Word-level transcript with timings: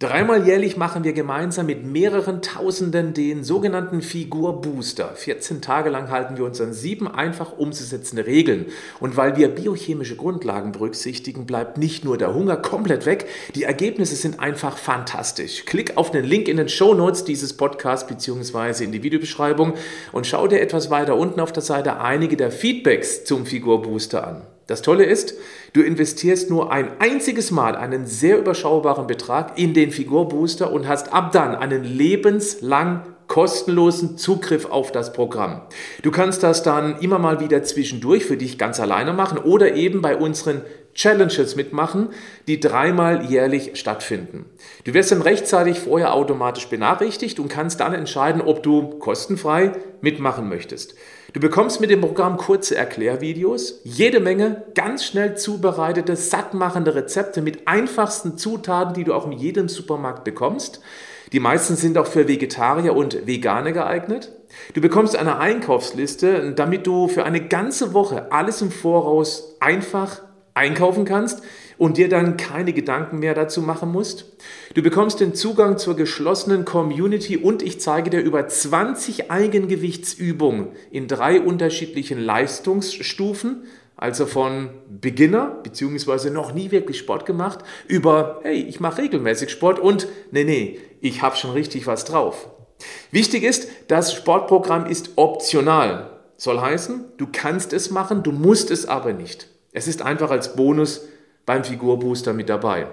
Dreimal 0.00 0.46
jährlich 0.46 0.76
machen 0.76 1.02
wir 1.02 1.12
gemeinsam 1.12 1.66
mit 1.66 1.84
mehreren 1.84 2.40
Tausenden 2.40 3.14
den 3.14 3.42
sogenannten 3.42 4.00
Figur 4.00 4.60
Booster. 4.60 5.10
14 5.12 5.60
Tage 5.60 5.90
lang 5.90 6.08
halten 6.08 6.36
wir 6.36 6.44
uns 6.44 6.60
an 6.60 6.72
sieben 6.72 7.08
einfach 7.08 7.58
umzusetzende 7.58 8.24
Regeln. 8.24 8.66
Und 9.00 9.16
weil 9.16 9.36
wir 9.36 9.48
biochemische 9.48 10.14
Grundlagen 10.14 10.70
berücksichtigen, 10.70 11.46
bleibt 11.46 11.78
nicht 11.78 12.04
nur 12.04 12.16
der 12.16 12.32
Hunger 12.32 12.56
komplett 12.56 13.06
weg, 13.06 13.26
die 13.56 13.64
Ergebnisse 13.64 14.14
sind 14.14 14.38
einfach 14.38 14.78
fantastisch. 14.78 15.64
Klick 15.66 15.96
auf 15.96 16.12
den 16.12 16.24
Link 16.24 16.46
in 16.46 16.58
den 16.58 16.68
Show 16.68 16.94
Notes 16.94 17.24
dieses 17.24 17.56
Podcasts 17.56 18.06
bzw. 18.06 18.84
in 18.84 18.92
die 18.92 19.02
Videobeschreibung 19.02 19.74
und 20.12 20.28
schau 20.28 20.46
dir 20.46 20.60
etwas 20.60 20.90
weiter 20.90 21.16
unten 21.16 21.40
auf 21.40 21.50
der 21.50 21.64
Seite 21.64 22.00
einige 22.00 22.36
der 22.36 22.52
Feedbacks 22.52 23.24
zum 23.24 23.46
Figur 23.46 23.82
Booster 23.82 24.24
an. 24.24 24.42
Das 24.68 24.82
Tolle 24.82 25.04
ist, 25.04 25.34
du 25.72 25.80
investierst 25.80 26.50
nur 26.50 26.70
ein 26.70 26.90
einziges 27.00 27.50
Mal 27.50 27.74
einen 27.74 28.06
sehr 28.06 28.38
überschaubaren 28.38 29.06
Betrag 29.06 29.58
in 29.58 29.72
den 29.72 29.90
Figurbooster 29.90 30.70
und 30.70 30.86
hast 30.86 31.10
ab 31.10 31.32
dann 31.32 31.56
einen 31.56 31.84
lebenslang 31.84 33.02
kostenlosen 33.28 34.18
Zugriff 34.18 34.66
auf 34.66 34.92
das 34.92 35.14
Programm. 35.14 35.62
Du 36.02 36.10
kannst 36.10 36.42
das 36.42 36.62
dann 36.62 36.98
immer 37.00 37.18
mal 37.18 37.40
wieder 37.40 37.62
zwischendurch 37.62 38.26
für 38.26 38.36
dich 38.36 38.58
ganz 38.58 38.78
alleine 38.78 39.14
machen 39.14 39.38
oder 39.38 39.74
eben 39.74 40.02
bei 40.02 40.16
unseren 40.16 40.60
Challenges 40.92 41.56
mitmachen, 41.56 42.10
die 42.46 42.60
dreimal 42.60 43.24
jährlich 43.24 43.70
stattfinden. 43.74 44.44
Du 44.84 44.92
wirst 44.92 45.12
dann 45.12 45.22
rechtzeitig 45.22 45.80
vorher 45.80 46.12
automatisch 46.12 46.68
benachrichtigt 46.68 47.40
und 47.40 47.48
kannst 47.48 47.80
dann 47.80 47.94
entscheiden, 47.94 48.42
ob 48.42 48.62
du 48.62 48.98
kostenfrei 48.98 49.72
mitmachen 50.02 50.48
möchtest. 50.48 50.94
Du 51.34 51.40
bekommst 51.40 51.82
mit 51.82 51.90
dem 51.90 52.00
Programm 52.00 52.38
kurze 52.38 52.74
Erklärvideos, 52.74 53.82
jede 53.84 54.18
Menge 54.18 54.62
ganz 54.74 55.04
schnell 55.04 55.36
zubereitete, 55.36 56.16
sattmachende 56.16 56.94
Rezepte 56.94 57.42
mit 57.42 57.68
einfachsten 57.68 58.38
Zutaten, 58.38 58.94
die 58.94 59.04
du 59.04 59.12
auch 59.12 59.26
in 59.26 59.32
jedem 59.32 59.68
Supermarkt 59.68 60.24
bekommst. 60.24 60.80
Die 61.32 61.40
meisten 61.40 61.76
sind 61.76 61.98
auch 61.98 62.06
für 62.06 62.28
Vegetarier 62.28 62.96
und 62.96 63.26
Veganer 63.26 63.72
geeignet. 63.72 64.32
Du 64.72 64.80
bekommst 64.80 65.16
eine 65.16 65.38
Einkaufsliste, 65.38 66.54
damit 66.54 66.86
du 66.86 67.08
für 67.08 67.24
eine 67.24 67.46
ganze 67.46 67.92
Woche 67.92 68.32
alles 68.32 68.62
im 68.62 68.70
Voraus 68.70 69.56
einfach 69.60 70.22
einkaufen 70.54 71.04
kannst 71.04 71.42
und 71.78 71.96
dir 71.96 72.08
dann 72.08 72.36
keine 72.36 72.72
Gedanken 72.72 73.20
mehr 73.20 73.34
dazu 73.34 73.62
machen 73.62 73.90
musst. 73.90 74.36
Du 74.74 74.82
bekommst 74.82 75.20
den 75.20 75.34
Zugang 75.34 75.78
zur 75.78 75.96
geschlossenen 75.96 76.64
Community 76.64 77.36
und 77.36 77.62
ich 77.62 77.80
zeige 77.80 78.10
dir 78.10 78.20
über 78.20 78.46
20 78.46 79.30
Eigengewichtsübungen 79.30 80.68
in 80.90 81.08
drei 81.08 81.40
unterschiedlichen 81.40 82.18
Leistungsstufen, 82.18 83.62
also 83.96 84.26
von 84.26 84.70
Beginner 84.88 85.58
bzw. 85.62 86.30
noch 86.30 86.52
nie 86.52 86.70
wirklich 86.70 86.98
Sport 86.98 87.26
gemacht, 87.26 87.60
über 87.86 88.40
hey, 88.42 88.62
ich 88.62 88.80
mache 88.80 89.02
regelmäßig 89.02 89.50
Sport 89.50 89.78
und 89.78 90.06
nee, 90.30 90.44
nee, 90.44 90.80
ich 91.00 91.22
habe 91.22 91.36
schon 91.36 91.52
richtig 91.52 91.86
was 91.86 92.04
drauf. 92.04 92.50
Wichtig 93.10 93.42
ist, 93.42 93.68
das 93.88 94.12
Sportprogramm 94.12 94.86
ist 94.86 95.12
optional. 95.16 96.10
Soll 96.36 96.60
heißen, 96.60 97.04
du 97.16 97.26
kannst 97.32 97.72
es 97.72 97.90
machen, 97.90 98.22
du 98.22 98.30
musst 98.30 98.70
es 98.70 98.86
aber 98.86 99.12
nicht. 99.12 99.48
Es 99.72 99.88
ist 99.88 100.02
einfach 100.02 100.30
als 100.30 100.54
Bonus 100.54 101.08
beim 101.48 101.64
Figurbooster 101.64 102.34
mit 102.34 102.50
dabei. 102.50 102.88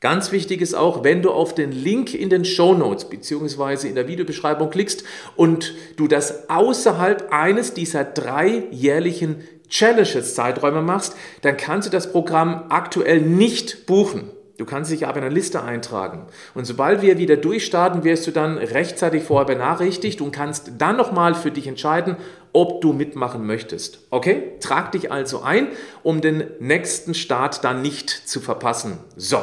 Ganz 0.00 0.32
wichtig 0.32 0.62
ist 0.62 0.74
auch, 0.74 1.04
wenn 1.04 1.20
du 1.20 1.30
auf 1.30 1.54
den 1.54 1.72
Link 1.72 2.14
in 2.14 2.30
den 2.30 2.46
Show 2.46 2.72
Notes 2.72 3.08
bzw. 3.08 3.86
in 3.86 3.94
der 3.94 4.08
Videobeschreibung 4.08 4.70
klickst 4.70 5.04
und 5.36 5.74
du 5.96 6.08
das 6.08 6.48
außerhalb 6.48 7.30
eines 7.30 7.74
dieser 7.74 8.04
drei 8.04 8.64
jährlichen 8.70 9.42
Challenges 9.68 10.34
Zeiträume 10.34 10.80
machst, 10.80 11.16
dann 11.42 11.58
kannst 11.58 11.88
du 11.88 11.92
das 11.92 12.12
Programm 12.12 12.64
aktuell 12.70 13.20
nicht 13.20 13.84
buchen. 13.84 14.30
Du 14.56 14.64
kannst 14.64 14.90
dich 14.90 15.06
aber 15.06 15.18
in 15.18 15.24
eine 15.24 15.34
Liste 15.34 15.62
eintragen. 15.62 16.28
Und 16.54 16.64
sobald 16.64 17.02
wir 17.02 17.18
wieder 17.18 17.36
durchstarten, 17.36 18.04
wirst 18.04 18.26
du 18.26 18.30
dann 18.30 18.56
rechtzeitig 18.56 19.22
vorher 19.22 19.44
benachrichtigt 19.44 20.22
und 20.22 20.32
kannst 20.32 20.72
dann 20.78 20.96
nochmal 20.96 21.34
für 21.34 21.50
dich 21.50 21.66
entscheiden, 21.66 22.16
ob 22.56 22.80
du 22.80 22.94
mitmachen 22.94 23.46
möchtest. 23.46 23.98
Okay? 24.08 24.54
Trag 24.60 24.90
dich 24.92 25.12
also 25.12 25.42
ein, 25.42 25.68
um 26.02 26.22
den 26.22 26.44
nächsten 26.58 27.12
Start 27.12 27.64
dann 27.64 27.82
nicht 27.82 28.08
zu 28.08 28.40
verpassen. 28.40 28.96
So, 29.14 29.40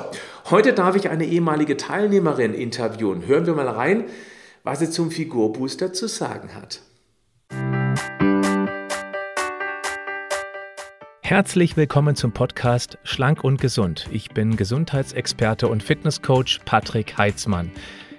heute 0.49 0.73
darf 0.73 0.95
ich 0.95 1.11
eine 1.11 1.25
ehemalige 1.25 1.77
Teilnehmerin 1.77 2.55
interviewen. 2.55 3.27
Hören 3.27 3.45
wir 3.45 3.53
mal 3.53 3.67
rein, 3.67 4.05
was 4.63 4.79
sie 4.79 4.89
zum 4.89 5.11
Figurbooster 5.11 5.93
zu 5.93 6.07
sagen 6.07 6.55
hat. 6.55 6.81
Herzlich 11.21 11.77
willkommen 11.77 12.15
zum 12.15 12.31
Podcast 12.31 12.97
Schlank 13.03 13.43
und 13.43 13.61
Gesund. 13.61 14.07
Ich 14.11 14.29
bin 14.31 14.55
Gesundheitsexperte 14.57 15.67
und 15.67 15.83
Fitnesscoach 15.83 16.61
Patrick 16.65 17.15
Heitzmann. 17.15 17.71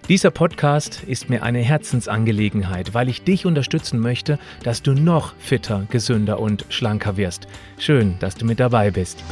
Dieser 0.07 0.31
Podcast 0.31 1.03
ist 1.07 1.31
mir 1.31 1.43
eine 1.43 1.61
Herzensangelegenheit, 1.61 2.93
weil 2.93 3.09
ich 3.09 3.25
dich 3.25 3.47
unterstützen 3.47 3.99
möchte, 3.99 4.39
dass 4.63 4.83
du 4.83 4.93
noch 4.93 5.35
fitter, 5.39 5.87
gesünder 5.89 6.41
und 6.41 6.67
schlanker 6.69 7.17
wirst. 7.17 7.47
Schön, 7.79 8.17
dass 8.19 8.35
du 8.35 8.45
mit 8.45 8.61
dabei 8.61 8.91
bist. 8.91 9.25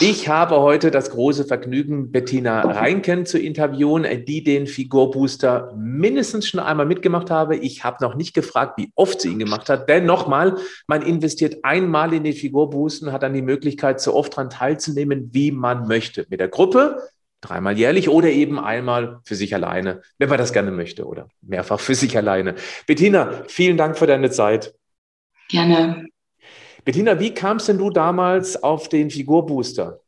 Ich 0.00 0.28
habe 0.28 0.60
heute 0.60 0.92
das 0.92 1.10
große 1.10 1.44
Vergnügen, 1.44 2.12
Bettina 2.12 2.60
Reinken 2.60 3.26
zu 3.26 3.36
interviewen, 3.36 4.06
die 4.26 4.44
den 4.44 4.68
Figurbooster 4.68 5.74
mindestens 5.76 6.46
schon 6.46 6.60
einmal 6.60 6.86
mitgemacht 6.86 7.32
habe. 7.32 7.56
Ich 7.56 7.82
habe 7.82 7.96
noch 8.00 8.14
nicht 8.14 8.32
gefragt, 8.32 8.78
wie 8.78 8.92
oft 8.94 9.20
sie 9.20 9.30
ihn 9.30 9.40
gemacht 9.40 9.68
hat, 9.68 9.88
denn 9.88 10.06
nochmal, 10.06 10.56
man 10.86 11.02
investiert 11.02 11.64
einmal 11.64 12.12
in 12.12 12.22
den 12.22 12.32
Figurbooster 12.32 13.06
und 13.06 13.12
hat 13.12 13.24
dann 13.24 13.34
die 13.34 13.42
Möglichkeit, 13.42 14.00
so 14.00 14.14
oft 14.14 14.34
daran 14.34 14.50
teilzunehmen, 14.50 15.30
wie 15.32 15.50
man 15.50 15.88
möchte. 15.88 16.26
Mit 16.28 16.38
der 16.38 16.48
Gruppe, 16.48 17.02
dreimal 17.40 17.76
jährlich 17.76 18.08
oder 18.08 18.30
eben 18.30 18.60
einmal 18.60 19.18
für 19.24 19.34
sich 19.34 19.52
alleine, 19.52 20.02
wenn 20.18 20.28
man 20.28 20.38
das 20.38 20.52
gerne 20.52 20.70
möchte 20.70 21.06
oder 21.06 21.28
mehrfach 21.42 21.80
für 21.80 21.96
sich 21.96 22.16
alleine. 22.16 22.54
Bettina, 22.86 23.42
vielen 23.48 23.76
Dank 23.76 23.98
für 23.98 24.06
deine 24.06 24.30
Zeit. 24.30 24.74
Gerne. 25.50 26.06
Bettina, 26.88 27.20
wie 27.20 27.34
kamst 27.34 27.68
denn 27.68 27.76
du 27.76 27.90
damals 27.90 28.62
auf 28.62 28.88
den 28.88 29.10
Figurbooster? 29.10 30.00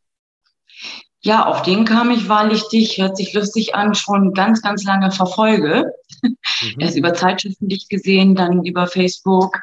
Ja, 1.21 1.45
auf 1.45 1.61
den 1.61 1.85
kam 1.85 2.11
ich, 2.11 2.31
weil 2.31 2.53
ich 2.53 2.67
dich, 2.69 2.97
hört 2.97 3.19
sich 3.19 3.35
lustig 3.35 3.75
an, 3.75 3.95
schon 3.95 4.33
ganz, 4.33 4.63
ganz 4.63 4.85
lange 4.85 5.11
verfolge. 5.11 5.93
Mhm. 6.23 6.37
Erst 6.79 6.97
über 6.97 7.13
Zeitschriften 7.13 7.69
dich 7.69 7.91
gesehen, 7.91 8.35
dann 8.35 8.65
über 8.65 8.87
Facebook. 8.87 9.59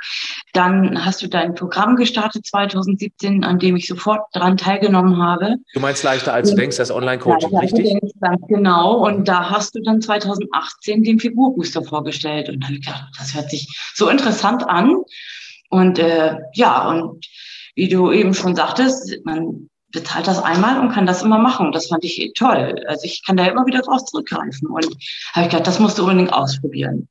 Dann 0.53 1.03
hast 1.03 1.23
du 1.23 1.27
dein 1.27 1.55
Programm 1.55 1.95
gestartet 1.95 2.45
2017, 2.45 3.43
an 3.43 3.57
dem 3.57 3.75
ich 3.75 3.87
sofort 3.87 4.21
daran 4.33 4.55
teilgenommen 4.55 5.17
habe. 5.17 5.55
Du 5.73 5.79
meinst 5.79 6.03
leichter 6.03 6.35
als 6.35 6.51
du 6.51 6.55
denkst, 6.55 6.77
das 6.77 6.91
Online-Coaching, 6.91 7.49
ja, 7.51 7.59
richtig? 7.61 7.83
Denkst, 7.83 8.13
genau. 8.47 9.03
Und 9.07 9.27
da 9.27 9.49
hast 9.49 9.73
du 9.73 9.81
dann 9.81 10.03
2018 10.03 11.01
den 11.01 11.19
Figurbooster 11.19 11.81
vorgestellt. 11.81 12.47
Und 12.49 12.59
dann 12.59 12.65
habe 12.65 12.73
ich 12.75 12.85
gedacht, 12.85 13.05
das 13.17 13.33
hört 13.33 13.49
sich 13.49 13.67
so 13.95 14.07
interessant 14.07 14.69
an. 14.69 14.97
Und 15.69 15.99
äh, 15.99 16.37
ja, 16.53 16.89
und 16.89 17.25
wie 17.75 17.87
du 17.87 18.11
eben 18.11 18.33
schon 18.33 18.55
sagtest, 18.55 19.19
man 19.25 19.69
bezahlt 19.91 20.27
das 20.27 20.41
einmal 20.41 20.79
und 20.79 20.91
kann 20.91 21.05
das 21.05 21.23
immer 21.23 21.39
machen. 21.39 21.71
Das 21.71 21.87
fand 21.87 22.03
ich 22.03 22.33
toll. 22.37 22.75
Also 22.87 23.03
ich 23.03 23.23
kann 23.25 23.37
da 23.37 23.45
immer 23.45 23.65
wieder 23.65 23.81
drauf 23.81 24.03
zurückgreifen. 24.05 24.67
Und 24.67 24.85
habe 25.33 25.45
ich 25.45 25.51
gedacht, 25.51 25.67
das 25.67 25.79
musst 25.79 25.97
du 25.97 26.03
unbedingt 26.03 26.33
ausprobieren. 26.33 27.07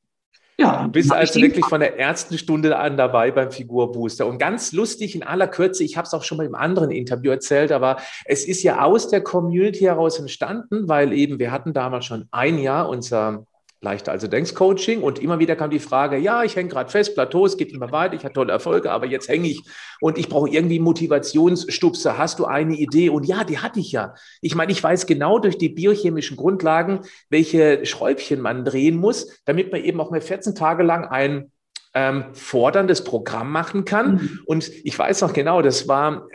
Ja, 0.59 0.85
du 0.85 0.89
bist 0.91 1.13
also 1.13 1.39
wirklich 1.41 1.67
von 1.67 1.81
der 1.81 1.99
ersten 1.99 2.39
Stunde 2.39 2.79
an 2.79 2.97
dabei 2.97 3.31
beim 3.31 3.51
Figurbooster. 3.51 4.27
Und 4.27 4.39
ganz 4.39 4.73
lustig 4.73 5.15
in 5.15 5.23
aller 5.23 5.49
Kürze, 5.49 5.85
ich 5.85 5.99
habe 5.99 6.07
es 6.07 6.15
auch 6.15 6.23
schon 6.23 6.39
mal 6.39 6.47
im 6.47 6.55
anderen 6.55 6.91
Interview 6.91 7.31
erzählt, 7.31 7.73
aber 7.73 7.99
es 8.25 8.47
ist 8.47 8.63
ja 8.63 8.83
aus 8.83 9.09
der 9.09 9.21
Community 9.21 9.81
heraus 9.81 10.19
entstanden, 10.19 10.89
weil 10.89 11.13
eben 11.13 11.39
wir 11.39 11.53
hatten 11.53 11.75
damals 11.75 12.07
schon 12.07 12.27
ein 12.31 12.59
Jahr 12.59 12.89
unser 12.89 13.45
leichter 13.87 14.11
also 14.11 14.27
denkst 14.27 14.55
Coaching 14.55 15.01
und 15.01 15.21
immer 15.21 15.39
wieder 15.39 15.55
kam 15.55 15.71
die 15.71 15.79
Frage, 15.79 16.17
ja, 16.19 16.43
ich 16.43 16.57
hänge 16.57 16.69
gerade 16.69 16.91
fest, 16.91 17.15
Plateau, 17.15 17.47
es 17.47 17.57
geht 17.57 17.73
immer 17.73 17.93
weiter, 17.93 18.15
ich 18.15 18.25
habe 18.25 18.35
tolle 18.35 18.53
Erfolge, 18.53 18.91
aber 18.91 19.07
jetzt 19.07 19.29
hänge 19.29 19.47
ich 19.47 19.63
und 20.01 20.19
ich 20.19 20.29
brauche 20.29 20.49
irgendwie 20.51 20.81
Motivationsstupse. 20.81 22.19
Hast 22.19 22.41
du 22.41 22.47
eine 22.47 22.75
Idee? 22.75 23.11
Und 23.11 23.25
ja, 23.27 23.45
die 23.45 23.59
hatte 23.59 23.79
ich 23.79 23.93
ja. 23.93 24.15
Ich 24.41 24.57
meine, 24.57 24.73
ich 24.73 24.83
weiß 24.83 25.07
genau 25.07 25.39
durch 25.39 25.57
die 25.57 25.69
biochemischen 25.69 26.37
Grundlagen, 26.37 27.01
welche 27.31 27.87
Schräubchen 27.87 28.41
man 28.41 28.65
drehen 28.65 28.97
muss, 28.97 29.41
damit 29.45 29.71
man 29.71 29.83
eben 29.85 30.01
auch 30.01 30.11
mal 30.11 30.21
14 30.21 30.57
Tage 30.57 30.83
lang 30.83 31.05
ein 31.05 31.53
ähm, 31.95 32.25
forderndes 32.33 33.05
Programm 33.05 33.53
machen 33.53 33.85
kann. 33.85 34.15
Mhm. 34.15 34.41
Und 34.47 34.71
ich 34.85 34.99
weiß 34.99 35.21
noch 35.21 35.33
genau, 35.33 35.63
das 35.63 35.87
war, 35.87 36.27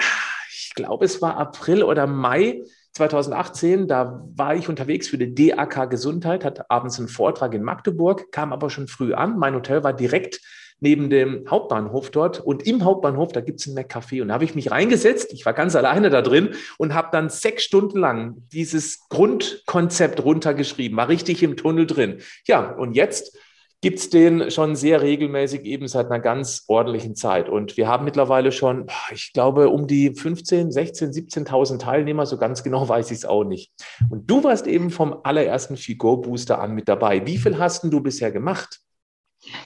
ich 0.50 0.72
glaube, 0.74 1.04
es 1.04 1.22
war 1.22 1.36
April 1.36 1.84
oder 1.84 2.08
Mai 2.08 2.62
2018, 2.94 3.88
da 3.88 4.24
war 4.36 4.56
ich 4.56 4.68
unterwegs 4.68 5.08
für 5.08 5.18
die 5.18 5.34
DAK 5.34 5.90
Gesundheit, 5.90 6.44
hatte 6.44 6.70
abends 6.70 7.00
einen 7.00 7.08
Vortrag 7.08 7.54
in 7.54 7.64
Magdeburg, 7.64 8.32
kam 8.32 8.52
aber 8.52 8.70
schon 8.70 8.88
früh 8.88 9.14
an. 9.14 9.38
Mein 9.38 9.56
Hotel 9.56 9.84
war 9.84 9.94
direkt 9.94 10.42
neben 10.82 11.10
dem 11.10 11.46
Hauptbahnhof 11.50 12.10
dort 12.10 12.40
und 12.40 12.66
im 12.68 12.84
Hauptbahnhof, 12.84 13.32
da 13.32 13.42
gibt 13.42 13.62
es 13.62 13.68
ein 13.68 13.78
McCafé 13.78 14.22
und 14.22 14.30
da 14.30 14.34
habe 14.34 14.44
ich 14.44 14.56
mich 14.56 14.72
reingesetzt, 14.72 15.32
ich 15.32 15.46
war 15.46 15.54
ganz 15.54 15.76
alleine 15.76 16.10
da 16.10 16.22
drin 16.22 16.56
und 16.78 16.94
habe 16.94 17.10
dann 17.12 17.30
sechs 17.30 17.64
Stunden 17.64 18.00
lang 18.00 18.44
dieses 18.52 19.08
Grundkonzept 19.08 20.24
runtergeschrieben, 20.24 20.98
war 20.98 21.08
richtig 21.08 21.44
im 21.44 21.56
Tunnel 21.56 21.86
drin. 21.86 22.22
Ja, 22.46 22.72
und 22.72 22.94
jetzt 22.94 23.38
gibt 23.82 23.98
es 23.98 24.10
den 24.10 24.52
schon 24.52 24.76
sehr 24.76 25.02
regelmäßig, 25.02 25.66
eben 25.66 25.88
seit 25.88 26.08
einer 26.08 26.20
ganz 26.20 26.66
ordentlichen 26.68 27.16
Zeit. 27.16 27.50
Und 27.50 27.78
wir 27.78 27.88
haben 27.88 28.06
mittlerweile 28.06 28.52
schon, 28.52 28.88
ich 29.12 29.34
glaube, 29.34 29.70
um 29.70 29.88
die 29.88 30.14
15, 30.14 30.72
16, 30.72 31.12
17.000 31.12 31.80
Teilnehmer, 31.80 32.28
so 32.28 32.38
ganz 32.38 32.64
genau 32.64 32.88
weiß 32.88 33.10
ich 33.12 33.20
es 33.20 33.26
auch 33.26 33.44
nicht. 33.44 33.72
Und 34.10 34.30
du 34.30 34.44
warst 34.44 34.68
eben 34.68 34.92
vom 34.92 35.18
allerersten 35.24 35.78
Figurbooster 35.78 36.60
an 36.60 36.74
mit 36.74 36.88
dabei. 36.88 37.26
Wie 37.26 37.40
viel 37.40 37.58
hast 37.58 37.84
du 37.84 38.02
bisher 38.02 38.32
gemacht? 38.32 38.80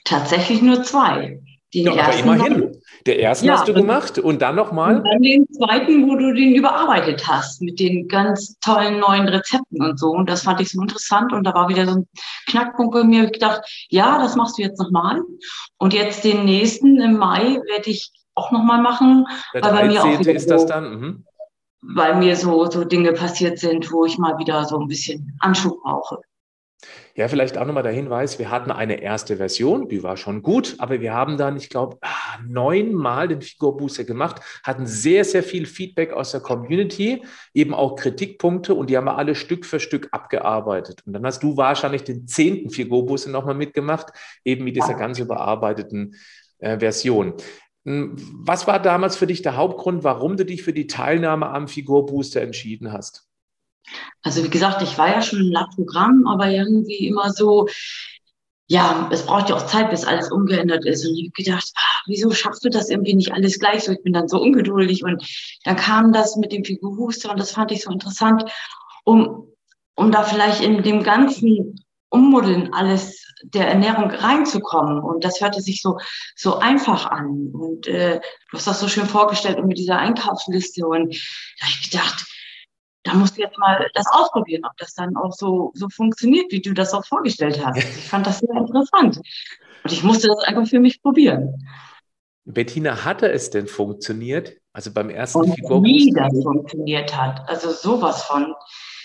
Tatsächlich 0.04 0.62
nur 0.62 0.82
zwei. 0.82 1.38
Den 1.74 1.86
ja, 1.86 1.92
aber 1.92 2.18
immerhin. 2.18 2.80
Der 3.06 3.20
ersten 3.20 3.46
ja, 3.46 3.54
hast 3.54 3.68
du 3.68 3.72
gemacht 3.72 4.18
und 4.18 4.42
dann 4.42 4.56
nochmal? 4.56 4.96
Und 4.96 5.04
dann 5.06 5.22
den 5.22 5.46
zweiten, 5.52 6.08
wo 6.08 6.16
du 6.16 6.34
den 6.34 6.54
überarbeitet 6.54 7.26
hast 7.26 7.62
mit 7.62 7.78
den 7.78 8.08
ganz 8.08 8.58
tollen 8.58 8.98
neuen 8.98 9.28
Rezepten 9.28 9.80
und 9.80 9.98
so. 9.98 10.10
Und 10.10 10.28
das 10.28 10.42
fand 10.42 10.60
ich 10.60 10.70
so 10.70 10.82
interessant. 10.82 11.32
Und 11.32 11.44
da 11.44 11.54
war 11.54 11.68
wieder 11.68 11.86
so 11.86 11.98
ein 11.98 12.08
Knackpunkt 12.48 12.92
bei 12.92 13.04
mir. 13.04 13.24
Ich 13.24 13.32
gedacht, 13.32 13.62
ja, 13.90 14.18
das 14.18 14.34
machst 14.34 14.58
du 14.58 14.62
jetzt 14.62 14.80
nochmal. 14.80 15.22
Und 15.78 15.94
jetzt 15.94 16.24
den 16.24 16.44
nächsten 16.44 17.00
im 17.00 17.16
Mai 17.16 17.60
werde 17.68 17.90
ich 17.90 18.10
auch 18.34 18.50
nochmal 18.50 18.80
machen. 18.80 19.26
Der 19.54 19.62
weil 19.62 19.72
bei 19.72 19.86
mir 19.86 20.02
auch 20.02 20.20
ist 20.20 20.50
das 20.50 20.66
dann? 20.66 20.98
Mhm. 20.98 21.24
Weil 21.82 22.16
mir 22.16 22.34
so, 22.34 22.68
so 22.68 22.84
Dinge 22.84 23.12
passiert 23.12 23.60
sind, 23.60 23.92
wo 23.92 24.04
ich 24.04 24.18
mal 24.18 24.36
wieder 24.38 24.64
so 24.64 24.78
ein 24.78 24.88
bisschen 24.88 25.36
Anschub 25.40 25.80
brauche. 25.82 26.18
Ja, 27.16 27.28
vielleicht 27.28 27.56
auch 27.56 27.64
nochmal 27.64 27.82
der 27.82 27.92
Hinweis, 27.92 28.38
wir 28.38 28.50
hatten 28.50 28.70
eine 28.70 29.00
erste 29.00 29.38
Version, 29.38 29.88
die 29.88 30.02
war 30.02 30.18
schon 30.18 30.42
gut, 30.42 30.74
aber 30.76 31.00
wir 31.00 31.14
haben 31.14 31.38
dann, 31.38 31.56
ich 31.56 31.70
glaube, 31.70 31.96
ah, 32.02 32.38
neunmal 32.46 33.28
den 33.28 33.40
Figurbooster 33.40 34.04
gemacht, 34.04 34.42
hatten 34.62 34.86
sehr, 34.86 35.24
sehr 35.24 35.42
viel 35.42 35.64
Feedback 35.64 36.12
aus 36.12 36.32
der 36.32 36.42
Community, 36.42 37.22
eben 37.54 37.72
auch 37.72 37.96
Kritikpunkte 37.96 38.74
und 38.74 38.90
die 38.90 38.98
haben 38.98 39.06
wir 39.06 39.16
alle 39.16 39.34
Stück 39.34 39.64
für 39.64 39.80
Stück 39.80 40.08
abgearbeitet. 40.10 41.04
Und 41.06 41.14
dann 41.14 41.24
hast 41.24 41.42
du 41.42 41.56
wahrscheinlich 41.56 42.04
den 42.04 42.28
zehnten 42.28 42.68
Figurbooster 42.68 43.30
nochmal 43.30 43.54
mitgemacht, 43.54 44.08
eben 44.44 44.64
mit 44.64 44.76
dieser 44.76 44.92
ganz 44.92 45.18
überarbeiteten 45.18 46.16
äh, 46.58 46.78
Version. 46.78 47.32
Hm, 47.86 48.16
was 48.44 48.66
war 48.66 48.78
damals 48.78 49.16
für 49.16 49.26
dich 49.26 49.40
der 49.40 49.56
Hauptgrund, 49.56 50.04
warum 50.04 50.36
du 50.36 50.44
dich 50.44 50.62
für 50.62 50.74
die 50.74 50.86
Teilnahme 50.86 51.48
am 51.48 51.66
Figurbooster 51.66 52.42
entschieden 52.42 52.92
hast? 52.92 53.25
Also 54.22 54.44
wie 54.44 54.50
gesagt, 54.50 54.82
ich 54.82 54.98
war 54.98 55.08
ja 55.08 55.22
schon 55.22 55.40
im 55.40 55.52
Lab-Programm, 55.52 56.26
aber 56.26 56.50
irgendwie 56.50 57.06
immer 57.06 57.32
so, 57.32 57.68
ja, 58.68 59.08
es 59.12 59.24
braucht 59.24 59.48
ja 59.48 59.56
auch 59.56 59.66
Zeit, 59.66 59.90
bis 59.90 60.04
alles 60.04 60.30
umgeändert 60.30 60.84
ist. 60.84 61.06
Und 61.06 61.14
ich 61.16 61.26
habe 61.26 61.44
gedacht, 61.44 61.70
ach, 61.76 62.02
wieso 62.06 62.30
schaffst 62.32 62.64
du 62.64 62.68
das 62.68 62.90
irgendwie 62.90 63.14
nicht 63.14 63.32
alles 63.32 63.58
gleich 63.58 63.84
so? 63.84 63.92
Ich 63.92 64.02
bin 64.02 64.12
dann 64.12 64.28
so 64.28 64.40
ungeduldig. 64.40 65.04
Und 65.04 65.24
dann 65.64 65.76
kam 65.76 66.12
das 66.12 66.36
mit 66.36 66.52
dem 66.52 66.64
Figurhuster 66.64 67.30
und 67.30 67.38
das 67.38 67.52
fand 67.52 67.70
ich 67.70 67.82
so 67.82 67.92
interessant, 67.92 68.44
um, 69.04 69.52
um 69.94 70.10
da 70.10 70.24
vielleicht 70.24 70.60
in 70.62 70.82
dem 70.82 71.04
ganzen 71.04 71.84
Ummuddeln 72.08 72.72
alles 72.72 73.24
der 73.44 73.68
Ernährung 73.68 74.10
reinzukommen. 74.10 74.98
Und 74.98 75.24
das 75.24 75.40
hörte 75.40 75.60
sich 75.60 75.80
so, 75.80 75.98
so 76.34 76.58
einfach 76.58 77.06
an. 77.06 77.52
Und 77.52 77.86
äh, 77.86 78.20
du 78.50 78.56
hast 78.56 78.66
das 78.66 78.80
so 78.80 78.88
schön 78.88 79.06
vorgestellt 79.06 79.58
und 79.58 79.68
mit 79.68 79.78
dieser 79.78 79.98
Einkaufsliste. 79.98 80.86
Und 80.86 81.14
da 81.60 81.66
habe 81.66 81.74
ich 81.80 81.90
gedacht, 81.90 82.26
da 83.06 83.14
musst 83.14 83.36
du 83.36 83.42
jetzt 83.42 83.56
mal 83.58 83.88
das 83.94 84.06
ausprobieren, 84.10 84.64
ob 84.64 84.76
das 84.78 84.94
dann 84.94 85.16
auch 85.16 85.32
so, 85.32 85.70
so 85.74 85.88
funktioniert, 85.88 86.50
wie 86.50 86.60
du 86.60 86.74
das 86.74 86.92
auch 86.92 87.06
vorgestellt 87.06 87.64
hast. 87.64 87.78
Ich 87.78 88.08
fand 88.08 88.26
das 88.26 88.40
sehr 88.40 88.54
interessant. 88.56 89.20
Und 89.84 89.92
ich 89.92 90.02
musste 90.02 90.28
das 90.28 90.40
einfach 90.40 90.66
für 90.66 90.80
mich 90.80 91.00
probieren. 91.00 91.66
Bettina, 92.44 93.04
hatte 93.04 93.30
es 93.30 93.50
denn 93.50 93.66
funktioniert? 93.68 94.54
Also 94.72 94.92
beim 94.92 95.10
ersten 95.10 95.38
Und 95.38 95.56
Wie 95.84 96.12
das 96.12 96.32
funktioniert 96.42 97.16
hat. 97.16 97.48
Also 97.48 97.70
sowas 97.70 98.24
von. 98.24 98.54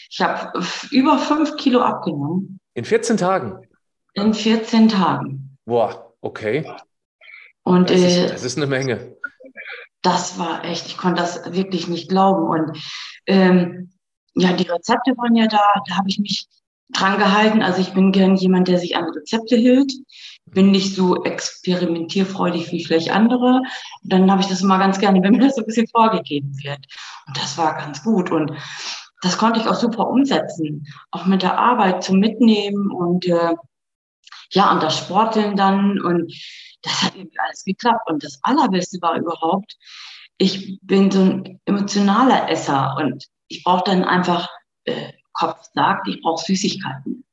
Ich 0.10 0.20
habe 0.20 0.60
über 0.92 1.18
fünf 1.18 1.56
Kilo 1.56 1.82
abgenommen. 1.82 2.60
In 2.74 2.84
14 2.84 3.18
Tagen? 3.18 3.68
In 4.14 4.34
14 4.34 4.90
Tagen. 4.90 5.58
Boah, 5.66 6.14
okay. 6.22 6.70
Und 7.64 7.90
das 7.90 8.02
ist, 8.02 8.18
äh, 8.18 8.28
das 8.28 8.44
ist 8.44 8.58
eine 8.58 8.68
Menge 8.68 9.16
das 10.02 10.40
war 10.40 10.66
echt, 10.66 10.88
ich 10.88 10.98
konnte 10.98 11.22
das 11.22 11.54
wirklich 11.54 11.88
nicht 11.88 12.10
glauben. 12.10 12.48
Und 12.48 12.78
ähm, 13.28 13.92
ja, 14.36 14.54
die 14.54 14.68
Rezepte 14.68 15.18
waren 15.18 15.36
ja 15.36 15.48
da, 15.48 15.60
da 15.88 15.98
habe 15.98 16.10
ich 16.10 16.20
mich 16.20 16.48
dran 16.94 17.18
gehalten. 17.18 17.62
Also 17.62 17.82
ich 17.82 17.94
bin 17.94 18.12
gern 18.12 18.36
jemand, 18.36 18.68
der 18.68 18.78
sich 18.78 18.96
an 18.96 19.10
Rezepte 19.10 19.56
hält. 19.56 19.92
Bin 20.46 20.72
nicht 20.72 20.96
so 20.96 21.24
experimentierfreudig 21.24 22.72
wie 22.72 22.84
vielleicht 22.84 23.12
andere. 23.12 23.62
Dann 24.04 24.30
habe 24.30 24.42
ich 24.42 24.48
das 24.48 24.62
immer 24.62 24.80
ganz 24.80 25.00
gerne, 25.00 25.22
wenn 25.22 25.34
mir 25.34 25.46
das 25.46 25.56
so 25.56 25.62
ein 25.62 25.68
bisschen 25.68 25.88
vorgegeben 25.88 26.54
wird. 26.64 26.86
Und 27.28 27.38
das 27.38 27.58
war 27.58 27.76
ganz 27.76 28.04
gut. 28.04 28.32
Und 28.32 28.52
das 29.22 29.38
konnte 29.38 29.60
ich 29.60 29.68
auch 29.68 29.76
super 29.76 30.08
umsetzen. 30.08 30.88
Auch 31.12 31.26
mit 31.26 31.42
der 31.42 31.58
Arbeit 31.58 32.04
zum 32.04 32.20
Mitnehmen 32.20 32.92
und 32.92 33.26
äh, 33.28 33.54
ja, 34.52 34.72
und 34.74 34.84
das 34.84 34.98
Sporteln 34.98 35.56
dann. 35.56 36.02
Und 36.02 36.34
das 36.82 37.04
hat 37.04 37.16
irgendwie 37.16 37.40
alles 37.40 37.64
geklappt. 37.64 38.10
Und 38.10 38.24
das 38.24 38.40
Allerbeste 38.42 38.98
war 39.02 39.18
überhaupt, 39.18 39.78
ich 40.42 40.80
bin 40.82 41.12
so 41.12 41.22
ein 41.22 41.60
emotionaler 41.66 42.50
Esser 42.50 42.96
und 43.00 43.28
ich 43.48 43.64
brauche 43.64 43.84
dann 43.86 44.04
einfach, 44.04 44.50
äh, 44.86 45.14
Kopf 45.34 45.64
sagt, 45.76 46.08
ich 46.08 46.20
brauche 46.22 46.44
Süßigkeiten. 46.44 47.24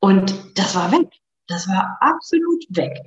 Und 0.00 0.34
das 0.58 0.74
war 0.74 0.92
weg. 0.92 1.08
Das 1.48 1.66
war 1.68 1.96
absolut 2.00 2.64
weg. 2.68 2.98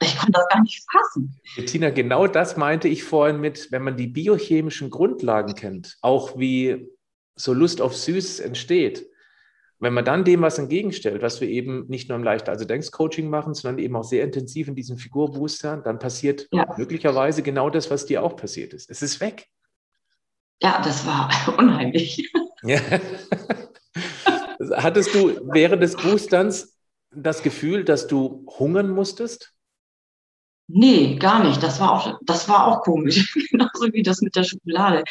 Ich 0.00 0.16
konnte 0.16 0.32
das 0.32 0.48
gar 0.48 0.62
nicht 0.62 0.82
fassen. 0.90 1.38
Bettina, 1.56 1.90
genau 1.90 2.26
das 2.26 2.56
meinte 2.56 2.88
ich 2.88 3.04
vorhin 3.04 3.38
mit, 3.38 3.70
wenn 3.70 3.82
man 3.82 3.98
die 3.98 4.06
biochemischen 4.06 4.88
Grundlagen 4.88 5.54
kennt, 5.54 5.98
auch 6.00 6.38
wie 6.38 6.88
so 7.34 7.52
Lust 7.52 7.82
auf 7.82 7.94
Süßes 7.94 8.40
entsteht, 8.40 9.06
wenn 9.78 9.92
man 9.92 10.04
dann 10.04 10.24
dem 10.24 10.42
was 10.42 10.58
entgegenstellt, 10.58 11.22
was 11.22 11.40
wir 11.40 11.48
eben 11.48 11.86
nicht 11.88 12.08
nur 12.08 12.16
im 12.16 12.24
Leichter 12.24 12.52
also 12.52 12.64
Denkcoaching 12.64 13.28
machen, 13.28 13.54
sondern 13.54 13.78
eben 13.78 13.94
auch 13.96 14.04
sehr 14.04 14.24
intensiv 14.24 14.68
in 14.68 14.74
diesen 14.74 14.96
Figurboostern, 14.96 15.82
dann 15.82 15.98
passiert 15.98 16.48
ja. 16.50 16.66
möglicherweise 16.76 17.42
genau 17.42 17.68
das, 17.68 17.90
was 17.90 18.06
dir 18.06 18.22
auch 18.22 18.36
passiert 18.36 18.72
ist. 18.72 18.90
Es 18.90 19.02
ist 19.02 19.20
weg. 19.20 19.48
Ja, 20.62 20.80
das 20.82 21.06
war 21.06 21.30
unheimlich. 21.58 22.32
Ja. 22.62 22.80
Hattest 24.76 25.14
du 25.14 25.38
während 25.52 25.82
des 25.82 25.96
Boosterns 25.96 26.76
das 27.14 27.42
Gefühl, 27.42 27.84
dass 27.84 28.06
du 28.06 28.46
hungern 28.58 28.90
musstest? 28.90 29.52
Nee, 30.68 31.16
gar 31.16 31.44
nicht. 31.44 31.62
Das 31.62 31.78
war 31.78 31.92
auch, 31.92 32.18
das 32.22 32.48
war 32.48 32.66
auch 32.66 32.80
komisch. 32.80 33.32
Genauso 33.50 33.92
wie 33.92 34.02
das 34.02 34.20
mit 34.22 34.34
der 34.34 34.44
Schokolade. 34.44 35.04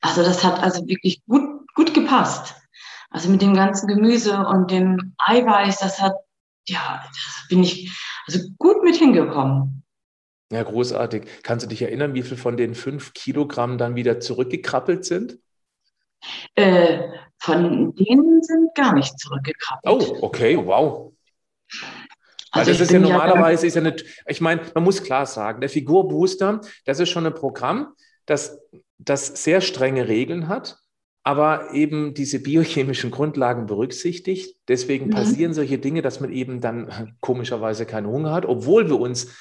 Also 0.00 0.22
das 0.22 0.42
hat 0.42 0.62
also 0.62 0.86
wirklich 0.86 1.22
gut, 1.26 1.42
gut 1.74 1.92
gepasst. 1.92 2.54
Also 3.12 3.28
mit 3.28 3.42
dem 3.42 3.54
ganzen 3.54 3.86
Gemüse 3.86 4.38
und 4.46 4.70
dem 4.70 5.14
Eiweiß, 5.18 5.78
das 5.78 6.00
hat, 6.00 6.14
ja, 6.66 7.04
das 7.06 7.46
bin 7.48 7.62
ich 7.62 7.92
also 8.26 8.40
gut 8.58 8.82
mit 8.82 8.96
hingekommen. 8.96 9.84
Ja, 10.50 10.62
großartig. 10.62 11.24
Kannst 11.42 11.64
du 11.64 11.68
dich 11.68 11.82
erinnern, 11.82 12.14
wie 12.14 12.22
viel 12.22 12.36
von 12.36 12.56
den 12.56 12.74
fünf 12.74 13.12
Kilogramm 13.12 13.78
dann 13.78 13.96
wieder 13.96 14.20
zurückgekrabbelt 14.20 15.04
sind? 15.04 15.38
Äh, 16.54 17.00
von 17.38 17.94
denen 17.96 18.42
sind 18.42 18.74
gar 18.74 18.94
nicht 18.94 19.18
zurückgekrabbelt. 19.18 19.84
Oh, 19.84 20.18
okay, 20.26 20.56
wow. 20.56 21.12
Also, 22.50 22.70
also 22.70 22.72
das 22.72 22.80
ist 22.80 22.90
ja 22.92 22.98
normalerweise, 22.98 23.66
ja 23.66 23.68
ist 23.68 23.74
ja 23.74 23.80
nicht, 23.80 24.04
ich 24.26 24.40
meine, 24.40 24.62
man 24.74 24.84
muss 24.84 25.02
klar 25.02 25.26
sagen, 25.26 25.60
der 25.60 25.70
Figurbooster, 25.70 26.60
das 26.84 27.00
ist 27.00 27.08
schon 27.08 27.26
ein 27.26 27.34
Programm, 27.34 27.94
das, 28.26 28.58
das 28.98 29.42
sehr 29.42 29.60
strenge 29.60 30.06
Regeln 30.08 30.48
hat 30.48 30.78
aber 31.24 31.72
eben 31.72 32.14
diese 32.14 32.40
biochemischen 32.40 33.10
Grundlagen 33.10 33.66
berücksichtigt. 33.66 34.56
Deswegen 34.68 35.06
mhm. 35.06 35.10
passieren 35.10 35.54
solche 35.54 35.78
Dinge, 35.78 36.02
dass 36.02 36.20
man 36.20 36.32
eben 36.32 36.60
dann 36.60 37.14
komischerweise 37.20 37.86
keinen 37.86 38.08
Hunger 38.08 38.32
hat, 38.32 38.46
obwohl 38.46 38.88
wir 38.88 38.98
uns 38.98 39.34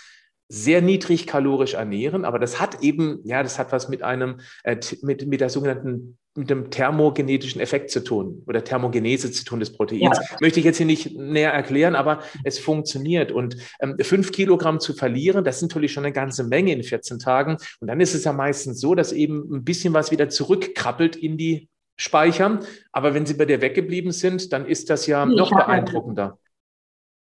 sehr 0.51 0.81
niedrig 0.81 1.27
kalorisch 1.27 1.75
ernähren, 1.75 2.25
aber 2.25 2.37
das 2.37 2.59
hat 2.59 2.81
eben, 2.81 3.21
ja, 3.23 3.41
das 3.41 3.57
hat 3.57 3.71
was 3.71 3.87
mit 3.87 4.03
einem, 4.03 4.41
äh, 4.63 4.75
mit, 5.01 5.25
mit 5.25 5.39
der 5.39 5.49
sogenannten, 5.49 6.17
mit 6.35 6.49
dem 6.49 6.69
thermogenetischen 6.69 7.61
Effekt 7.61 7.89
zu 7.89 8.03
tun 8.03 8.43
oder 8.47 8.61
Thermogenese 8.61 9.31
zu 9.31 9.45
tun 9.45 9.61
des 9.61 9.71
Proteins. 9.71 10.17
Ja. 10.17 10.37
Möchte 10.41 10.59
ich 10.59 10.65
jetzt 10.65 10.75
hier 10.75 10.85
nicht 10.85 11.17
näher 11.17 11.53
erklären, 11.53 11.95
aber 11.95 12.19
es 12.43 12.59
funktioniert. 12.59 13.31
Und 13.31 13.55
ähm, 13.79 13.95
fünf 14.01 14.33
Kilogramm 14.33 14.81
zu 14.81 14.93
verlieren, 14.93 15.45
das 15.45 15.57
ist 15.57 15.61
natürlich 15.61 15.93
schon 15.93 16.03
eine 16.03 16.13
ganze 16.13 16.43
Menge 16.43 16.73
in 16.73 16.83
14 16.83 17.19
Tagen. 17.19 17.55
Und 17.79 17.87
dann 17.87 18.01
ist 18.01 18.13
es 18.13 18.25
ja 18.25 18.33
meistens 18.33 18.81
so, 18.81 18.93
dass 18.93 19.13
eben 19.13 19.53
ein 19.53 19.63
bisschen 19.63 19.93
was 19.93 20.11
wieder 20.11 20.27
zurückkrabbelt 20.27 21.15
in 21.15 21.37
die 21.37 21.69
speichern. 21.95 22.59
Aber 22.91 23.13
wenn 23.13 23.25
sie 23.25 23.35
bei 23.35 23.45
dir 23.45 23.61
weggeblieben 23.61 24.11
sind, 24.11 24.51
dann 24.51 24.65
ist 24.65 24.89
das 24.89 25.07
ja 25.07 25.25
ich 25.25 25.35
noch 25.35 25.51
beeindruckender. 25.51 26.37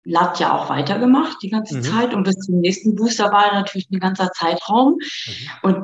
Lat 0.06 0.40
ja 0.40 0.54
auch 0.54 0.70
weitergemacht 0.70 1.38
die 1.42 1.50
ganze 1.50 1.78
mhm. 1.78 1.84
Zeit 1.84 2.14
und 2.14 2.24
bis 2.24 2.36
zum 2.40 2.60
nächsten 2.60 2.96
Booster 2.96 3.32
war 3.32 3.54
natürlich 3.54 3.90
ein 3.90 4.00
ganzer 4.00 4.32
Zeitraum 4.32 4.96
mhm. 4.96 5.34
und 5.62 5.78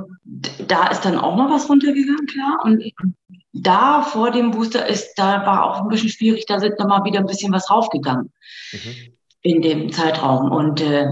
da 0.67 0.87
ist 0.87 1.05
dann 1.05 1.17
auch 1.17 1.37
noch 1.37 1.49
was 1.49 1.69
runtergegangen, 1.69 2.25
klar. 2.25 2.59
Und 2.63 2.83
da 3.53 4.01
vor 4.01 4.31
dem 4.31 4.51
Booster 4.51 4.85
ist, 4.85 5.13
da 5.15 5.45
war 5.45 5.63
auch 5.63 5.81
ein 5.81 5.87
bisschen 5.87 6.09
schwierig, 6.09 6.45
da 6.47 6.59
sind 6.59 6.77
nochmal 6.79 7.03
wieder 7.05 7.19
ein 7.19 7.25
bisschen 7.25 7.53
was 7.53 7.69
raufgegangen 7.71 8.31
mhm. 8.73 8.95
in 9.41 9.61
dem 9.61 9.91
Zeitraum 9.91 10.51
und 10.51 10.81
äh, 10.81 11.07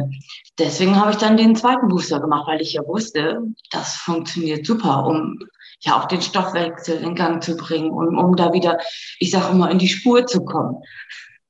deswegen 0.59 0.99
habe 0.99 1.11
ich 1.11 1.17
dann 1.17 1.37
den 1.37 1.55
zweiten 1.55 1.87
Booster 1.87 2.19
gemacht, 2.19 2.47
weil 2.47 2.61
ich 2.61 2.73
ja 2.73 2.85
wusste, 2.85 3.41
das 3.71 3.95
funktioniert 3.95 4.65
super, 4.65 5.05
um 5.05 5.39
ja 5.81 5.99
auch 5.99 6.05
den 6.05 6.21
Stoffwechsel 6.21 6.97
in 7.01 7.15
Gang 7.15 7.43
zu 7.43 7.55
bringen 7.55 7.91
und 7.91 8.17
um 8.17 8.35
da 8.35 8.51
wieder, 8.53 8.79
ich 9.19 9.31
sage 9.31 9.51
immer, 9.51 9.69
in 9.69 9.79
die 9.79 9.87
Spur 9.87 10.25
zu 10.25 10.43
kommen. 10.43 10.77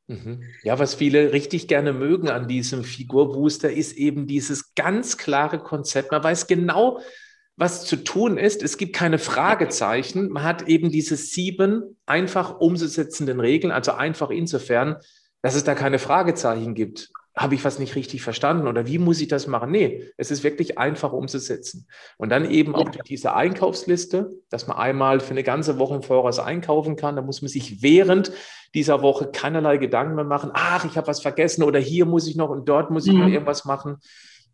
Mhm. 0.07 0.43
Ja, 0.63 0.79
was 0.79 0.95
viele 0.95 1.33
richtig 1.33 1.67
gerne 1.67 1.91
mögen 1.91 2.29
an 2.29 2.47
diesem 2.47 2.83
Figurbooster 2.83 3.71
ist 3.71 3.97
eben 3.97 4.25
dieses 4.25 4.73
ganz 4.73 5.17
klare 5.17 5.59
Konzept. 5.59 6.11
Man 6.11 6.23
weiß 6.23 6.47
genau, 6.47 7.01
was 7.57 7.85
zu 7.85 7.97
tun 7.97 8.37
ist. 8.37 8.63
Es 8.63 8.77
gibt 8.77 8.95
keine 8.95 9.17
Fragezeichen. 9.19 10.29
Man 10.29 10.43
hat 10.43 10.67
eben 10.67 10.91
diese 10.91 11.17
sieben 11.17 11.97
einfach 12.05 12.59
umzusetzenden 12.59 13.39
Regeln, 13.39 13.71
also 13.71 13.93
einfach 13.93 14.29
insofern, 14.29 14.97
dass 15.41 15.55
es 15.55 15.65
da 15.65 15.75
keine 15.75 15.99
Fragezeichen 15.99 16.73
gibt. 16.73 17.11
Habe 17.38 17.53
ich 17.53 17.63
was 17.63 17.77
nicht 17.77 17.96
richtig 17.96 18.24
verstanden 18.24 18.67
oder 18.67 18.88
wie 18.88 18.98
muss 18.98 19.22
ich 19.22 19.27
das 19.27 19.46
machen? 19.46 19.70
Nee, 19.70 20.12
es 20.17 20.32
ist 20.32 20.44
wirklich 20.44 20.79
einfach 20.79 21.13
umzusetzen. 21.13 21.88
Und 22.17 22.29
dann 22.29 22.50
eben 22.50 22.74
auch 22.74 22.89
diese 23.08 23.36
Einkaufsliste, 23.36 24.32
dass 24.50 24.65
man 24.65 24.77
einmal 24.77 25.20
für 25.20 25.32
eine 25.32 25.44
ganze 25.44 25.77
Woche 25.77 25.96
im 25.96 26.01
Voraus 26.01 26.39
einkaufen 26.39 26.96
kann. 26.96 27.15
Da 27.15 27.22
muss 27.22 27.44
man 27.44 27.50
sich 27.50 27.84
während 27.84 28.32
dieser 28.74 29.01
Woche 29.01 29.27
keinerlei 29.32 29.77
Gedanken 29.77 30.15
mehr 30.15 30.25
machen. 30.25 30.50
Ach, 30.53 30.84
ich 30.86 30.98
habe 30.98 31.08
was 31.08 31.22
vergessen 31.22 31.63
oder 31.63 31.79
hier 31.79 32.06
muss 32.06 32.27
ich 32.27 32.36
noch 32.36 32.50
und 32.50 32.67
dort 32.67 32.89
muss 32.89 33.06
ich 33.06 33.13
mhm. 33.13 33.20
noch 33.20 33.27
irgendwas 33.27 33.65
machen. 33.65 33.98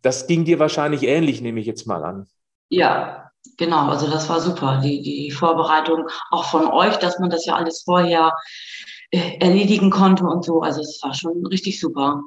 Das 0.02 0.26
ging 0.26 0.44
dir 0.44 0.58
wahrscheinlich 0.58 1.04
ähnlich, 1.04 1.40
nehme 1.40 1.60
ich 1.60 1.66
jetzt 1.66 1.86
mal 1.86 2.04
an. 2.04 2.26
Ja, 2.68 3.30
genau. 3.56 3.88
Also 3.88 4.10
das 4.10 4.28
war 4.28 4.40
super. 4.40 4.80
Die, 4.84 5.00
die 5.00 5.30
Vorbereitung 5.30 6.08
auch 6.30 6.44
von 6.44 6.66
euch, 6.66 6.96
dass 6.96 7.18
man 7.18 7.30
das 7.30 7.46
ja 7.46 7.54
alles 7.54 7.82
vorher 7.82 8.34
äh, 9.10 9.38
erledigen 9.40 9.90
konnte 9.90 10.24
und 10.24 10.44
so. 10.44 10.60
Also 10.60 10.80
es 10.80 11.00
war 11.02 11.14
schon 11.14 11.46
richtig 11.46 11.80
super. 11.80 12.22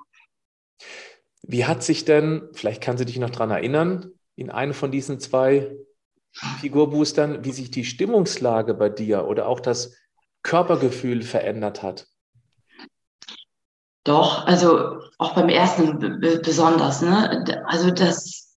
Wie 1.43 1.65
hat 1.65 1.83
sich 1.83 2.05
denn, 2.05 2.49
vielleicht 2.53 2.81
kannst 2.81 3.01
du 3.01 3.05
dich 3.05 3.19
noch 3.19 3.29
daran 3.29 3.51
erinnern, 3.51 4.11
in 4.35 4.49
einem 4.49 4.73
von 4.73 4.91
diesen 4.91 5.19
zwei 5.19 5.75
Figurboostern, 6.59 7.43
wie 7.43 7.51
sich 7.51 7.71
die 7.71 7.85
Stimmungslage 7.85 8.73
bei 8.73 8.89
dir 8.89 9.25
oder 9.27 9.47
auch 9.47 9.59
das 9.59 9.95
Körpergefühl 10.43 11.23
verändert 11.23 11.83
hat? 11.83 12.07
Doch, 14.03 14.45
also 14.45 15.01
auch 15.17 15.35
beim 15.35 15.49
ersten 15.49 16.19
besonders. 16.19 17.01
Ne? 17.01 17.63
Also 17.65 17.91
das 17.91 18.55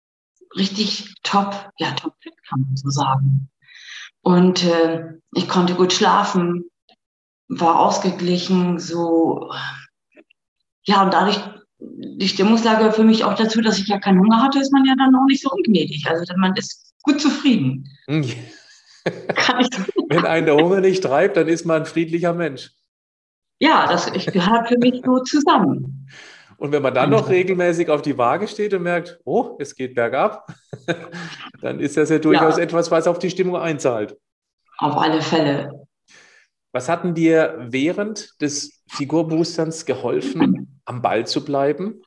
richtig 0.57 1.15
top, 1.23 1.71
ja, 1.79 1.93
top 1.93 2.15
fit 2.21 2.35
kann 2.49 2.61
man 2.61 2.77
so 2.77 2.91
sagen. 2.91 3.51
Und 4.23 4.65
äh, 4.65 5.15
ich 5.35 5.49
konnte 5.49 5.75
gut 5.75 5.93
schlafen, 5.93 6.71
war 7.49 7.81
ausgeglichen, 7.81 8.79
so, 8.79 9.51
ja, 10.85 11.03
und 11.03 11.13
dadurch, 11.13 11.41
die 11.81 12.29
Stimmungslage 12.29 12.93
für 12.93 13.05
mich 13.05 13.25
auch 13.25 13.35
dazu, 13.35 13.61
dass 13.61 13.79
ich 13.79 13.89
ja 13.89 13.99
keinen 13.99 14.21
Hunger 14.21 14.43
hatte, 14.43 14.59
ist 14.59 14.73
man 14.73 14.85
ja 14.85 14.95
dann 14.97 15.15
auch 15.15 15.27
nicht 15.27 15.43
so 15.43 15.51
ungnädig. 15.51 16.07
Also 16.09 16.25
man 16.37 16.55
ist 16.57 16.95
gut 17.03 17.21
zufrieden. 17.21 17.89
Kann 18.07 18.23
ich 19.61 19.69
Wenn 20.09 20.27
einen 20.27 20.47
der 20.47 20.57
Hunger 20.57 20.81
nicht 20.81 21.03
treibt, 21.03 21.37
dann 21.37 21.49
ist 21.49 21.65
man 21.65 21.83
ein 21.83 21.87
friedlicher 21.87 22.35
Mensch. 22.35 22.71
Ja, 23.61 23.87
das 23.87 24.11
gehört 24.13 24.69
für 24.69 24.79
mich 24.79 25.03
so 25.05 25.19
zusammen. 25.21 26.09
Und 26.57 26.73
wenn 26.73 26.83
man 26.83 26.93
dann 26.93 27.11
noch 27.11 27.31
regelmäßig 27.31 27.89
auf 27.89 28.03
die 28.03 28.19
Waage 28.19 28.47
steht 28.47 28.75
und 28.75 28.83
merkt, 28.83 29.19
oh, 29.25 29.57
es 29.59 29.75
geht 29.75 29.95
bergab, 29.95 30.47
dann 31.63 31.81
ist 31.81 31.97
das 31.97 32.11
ja 32.11 32.19
durchaus 32.19 32.59
ja. 32.59 32.65
etwas, 32.65 32.91
was 32.91 33.07
auf 33.07 33.19
die 33.19 33.31
Stimmung 33.31 33.57
einzahlt. 33.57 34.19
Auf 34.79 34.97
alle 34.97 35.23
Fälle. 35.23 35.87
Was 36.73 36.89
hatten 36.89 37.15
dir 37.15 37.57
während 37.69 38.41
des 38.41 38.83
Figurboosterns 38.89 39.87
geholfen, 39.87 40.81
am 40.85 41.03
Ball 41.03 41.27
zu 41.27 41.45
bleiben? 41.45 42.03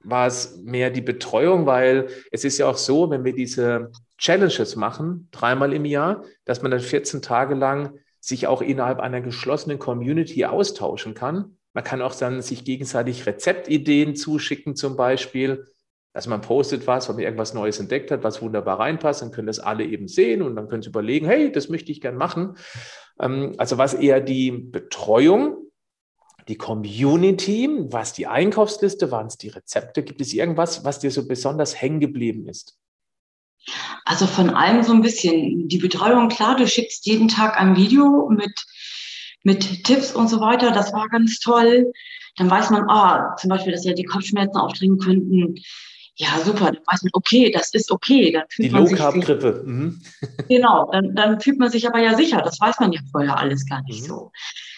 War 0.00 0.26
es 0.26 0.56
mehr 0.58 0.90
die 0.90 1.00
Betreuung, 1.00 1.66
weil 1.66 2.08
es 2.30 2.44
ist 2.44 2.58
ja 2.58 2.66
auch 2.66 2.76
so, 2.76 3.10
wenn 3.10 3.24
wir 3.24 3.34
diese 3.34 3.90
Challenges 4.16 4.76
machen, 4.76 5.28
dreimal 5.30 5.72
im 5.72 5.84
Jahr, 5.84 6.24
dass 6.44 6.62
man 6.62 6.70
dann 6.70 6.80
14 6.80 7.22
Tage 7.22 7.54
lang 7.54 7.98
sich 8.20 8.46
auch 8.46 8.62
innerhalb 8.62 9.00
einer 9.00 9.20
geschlossenen 9.20 9.78
Community 9.78 10.44
austauschen 10.44 11.14
kann 11.14 11.56
man 11.78 11.84
kann 11.84 12.02
auch 12.02 12.14
dann 12.14 12.42
sich 12.42 12.64
gegenseitig 12.64 13.24
Rezeptideen 13.24 14.16
zuschicken 14.16 14.74
zum 14.74 14.96
Beispiel. 14.96 15.64
Also 16.12 16.28
man 16.28 16.40
postet 16.40 16.88
was, 16.88 17.08
wenn 17.08 17.14
man 17.14 17.24
irgendwas 17.24 17.54
Neues 17.54 17.78
entdeckt 17.78 18.10
hat, 18.10 18.24
was 18.24 18.42
wunderbar 18.42 18.80
reinpasst, 18.80 19.22
dann 19.22 19.30
können 19.30 19.46
das 19.46 19.60
alle 19.60 19.84
eben 19.84 20.08
sehen 20.08 20.42
und 20.42 20.56
dann 20.56 20.68
können 20.68 20.82
sie 20.82 20.88
überlegen, 20.88 21.26
hey, 21.26 21.52
das 21.52 21.68
möchte 21.68 21.92
ich 21.92 22.00
gern 22.00 22.16
machen. 22.16 22.56
Ähm, 23.20 23.54
also 23.58 23.78
was 23.78 23.94
eher 23.94 24.20
die 24.20 24.50
Betreuung, 24.50 25.56
die 26.48 26.56
Community, 26.56 27.68
was 27.90 28.12
die 28.12 28.26
Einkaufsliste, 28.26 29.10
waren 29.10 29.26
es 29.26 29.36
die 29.36 29.48
Rezepte? 29.48 30.02
Gibt 30.02 30.20
es 30.20 30.32
irgendwas, 30.32 30.84
was 30.84 30.98
dir 30.98 31.10
so 31.10 31.26
besonders 31.26 31.80
hängen 31.80 32.00
geblieben 32.00 32.48
ist? 32.48 32.78
Also 34.04 34.26
von 34.26 34.50
allem 34.50 34.82
so 34.82 34.92
ein 34.92 35.02
bisschen. 35.02 35.68
Die 35.68 35.78
Betreuung, 35.78 36.28
klar, 36.28 36.56
du 36.56 36.66
schickst 36.66 37.06
jeden 37.06 37.28
Tag 37.28 37.60
ein 37.60 37.76
Video 37.76 38.28
mit 38.30 38.52
mit 39.44 39.84
Tipps 39.84 40.12
und 40.12 40.28
so 40.28 40.40
weiter. 40.40 40.72
Das 40.72 40.92
war 40.92 41.08
ganz 41.08 41.38
toll. 41.40 41.92
Dann 42.36 42.50
weiß 42.50 42.70
man, 42.70 42.88
ah, 42.88 43.36
zum 43.36 43.50
Beispiel, 43.50 43.72
dass 43.72 43.84
ja 43.84 43.92
die 43.92 44.04
Kopfschmerzen 44.04 44.56
auftreten 44.56 44.98
könnten. 44.98 45.56
Ja, 46.20 46.40
super. 46.44 46.72
Dann 46.72 46.82
weiß 46.84 47.04
man, 47.04 47.10
okay, 47.12 47.50
das 47.52 47.72
ist 47.74 47.92
okay. 47.92 48.32
Dann 48.32 48.42
fühlt 48.50 48.72
die 48.72 48.74
Low-Carb-Grippe. 48.74 49.62
Mhm. 49.64 50.02
Genau, 50.48 50.90
dann, 50.90 51.14
dann 51.14 51.40
fühlt 51.40 51.60
man 51.60 51.70
sich 51.70 51.86
aber 51.86 52.00
ja 52.00 52.14
sicher. 52.14 52.42
Das 52.42 52.60
weiß 52.60 52.80
man 52.80 52.92
ja 52.92 53.00
vorher 53.12 53.38
alles 53.38 53.64
gar 53.66 53.82
nicht 53.84 54.02
mhm. 54.02 54.06
so. 54.06 54.32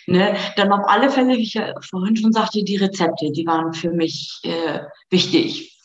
Ne? 0.06 0.36
Dann 0.56 0.70
auf 0.70 0.86
alle 0.86 1.10
Fälle, 1.10 1.38
wie 1.38 1.42
ich 1.42 1.54
ja 1.54 1.74
vorhin 1.80 2.16
schon 2.16 2.32
sagte, 2.32 2.62
die 2.62 2.76
Rezepte, 2.76 3.32
die 3.32 3.46
waren 3.46 3.72
für 3.72 3.90
mich 3.90 4.38
äh, 4.42 4.80
wichtig. 5.08 5.78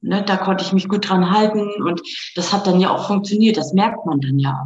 Ne, 0.00 0.22
da 0.22 0.36
konnte 0.36 0.62
ich 0.62 0.72
mich 0.72 0.88
gut 0.88 1.08
dran 1.08 1.32
halten 1.32 1.68
und 1.82 2.00
das 2.36 2.52
hat 2.52 2.68
dann 2.68 2.78
ja 2.78 2.90
auch 2.90 3.08
funktioniert. 3.08 3.56
Das 3.56 3.72
merkt 3.72 4.06
man 4.06 4.20
dann 4.20 4.38
ja. 4.38 4.64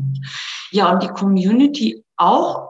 Ja, 0.72 0.92
und 0.92 1.02
die 1.02 1.08
Community 1.08 2.04
auch 2.18 2.68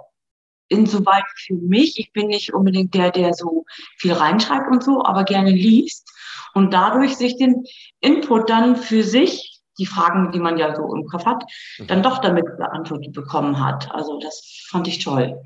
insoweit 0.68 1.24
für 1.34 1.54
mich, 1.54 1.98
ich 1.98 2.12
bin 2.12 2.28
nicht 2.28 2.54
unbedingt 2.54 2.94
der, 2.94 3.10
der 3.10 3.34
so 3.34 3.64
viel 3.98 4.12
reinschreibt 4.12 4.70
und 4.70 4.84
so, 4.84 5.04
aber 5.04 5.24
gerne 5.24 5.50
liest 5.50 6.11
und 6.54 6.72
dadurch 6.72 7.16
sich 7.16 7.36
den 7.36 7.64
Input 8.00 8.50
dann 8.50 8.76
für 8.76 9.02
sich, 9.02 9.60
die 9.78 9.86
Fragen, 9.86 10.32
die 10.32 10.38
man 10.38 10.58
ja 10.58 10.76
so 10.76 10.94
im 10.94 11.06
Kopf 11.06 11.24
hat, 11.24 11.44
dann 11.86 11.98
mhm. 11.98 12.02
doch 12.02 12.18
damit 12.18 12.44
beantwortet 12.58 13.12
bekommen 13.12 13.64
hat. 13.64 13.90
Also 13.92 14.18
das 14.20 14.66
fand 14.68 14.86
ich 14.86 15.02
toll. 15.02 15.40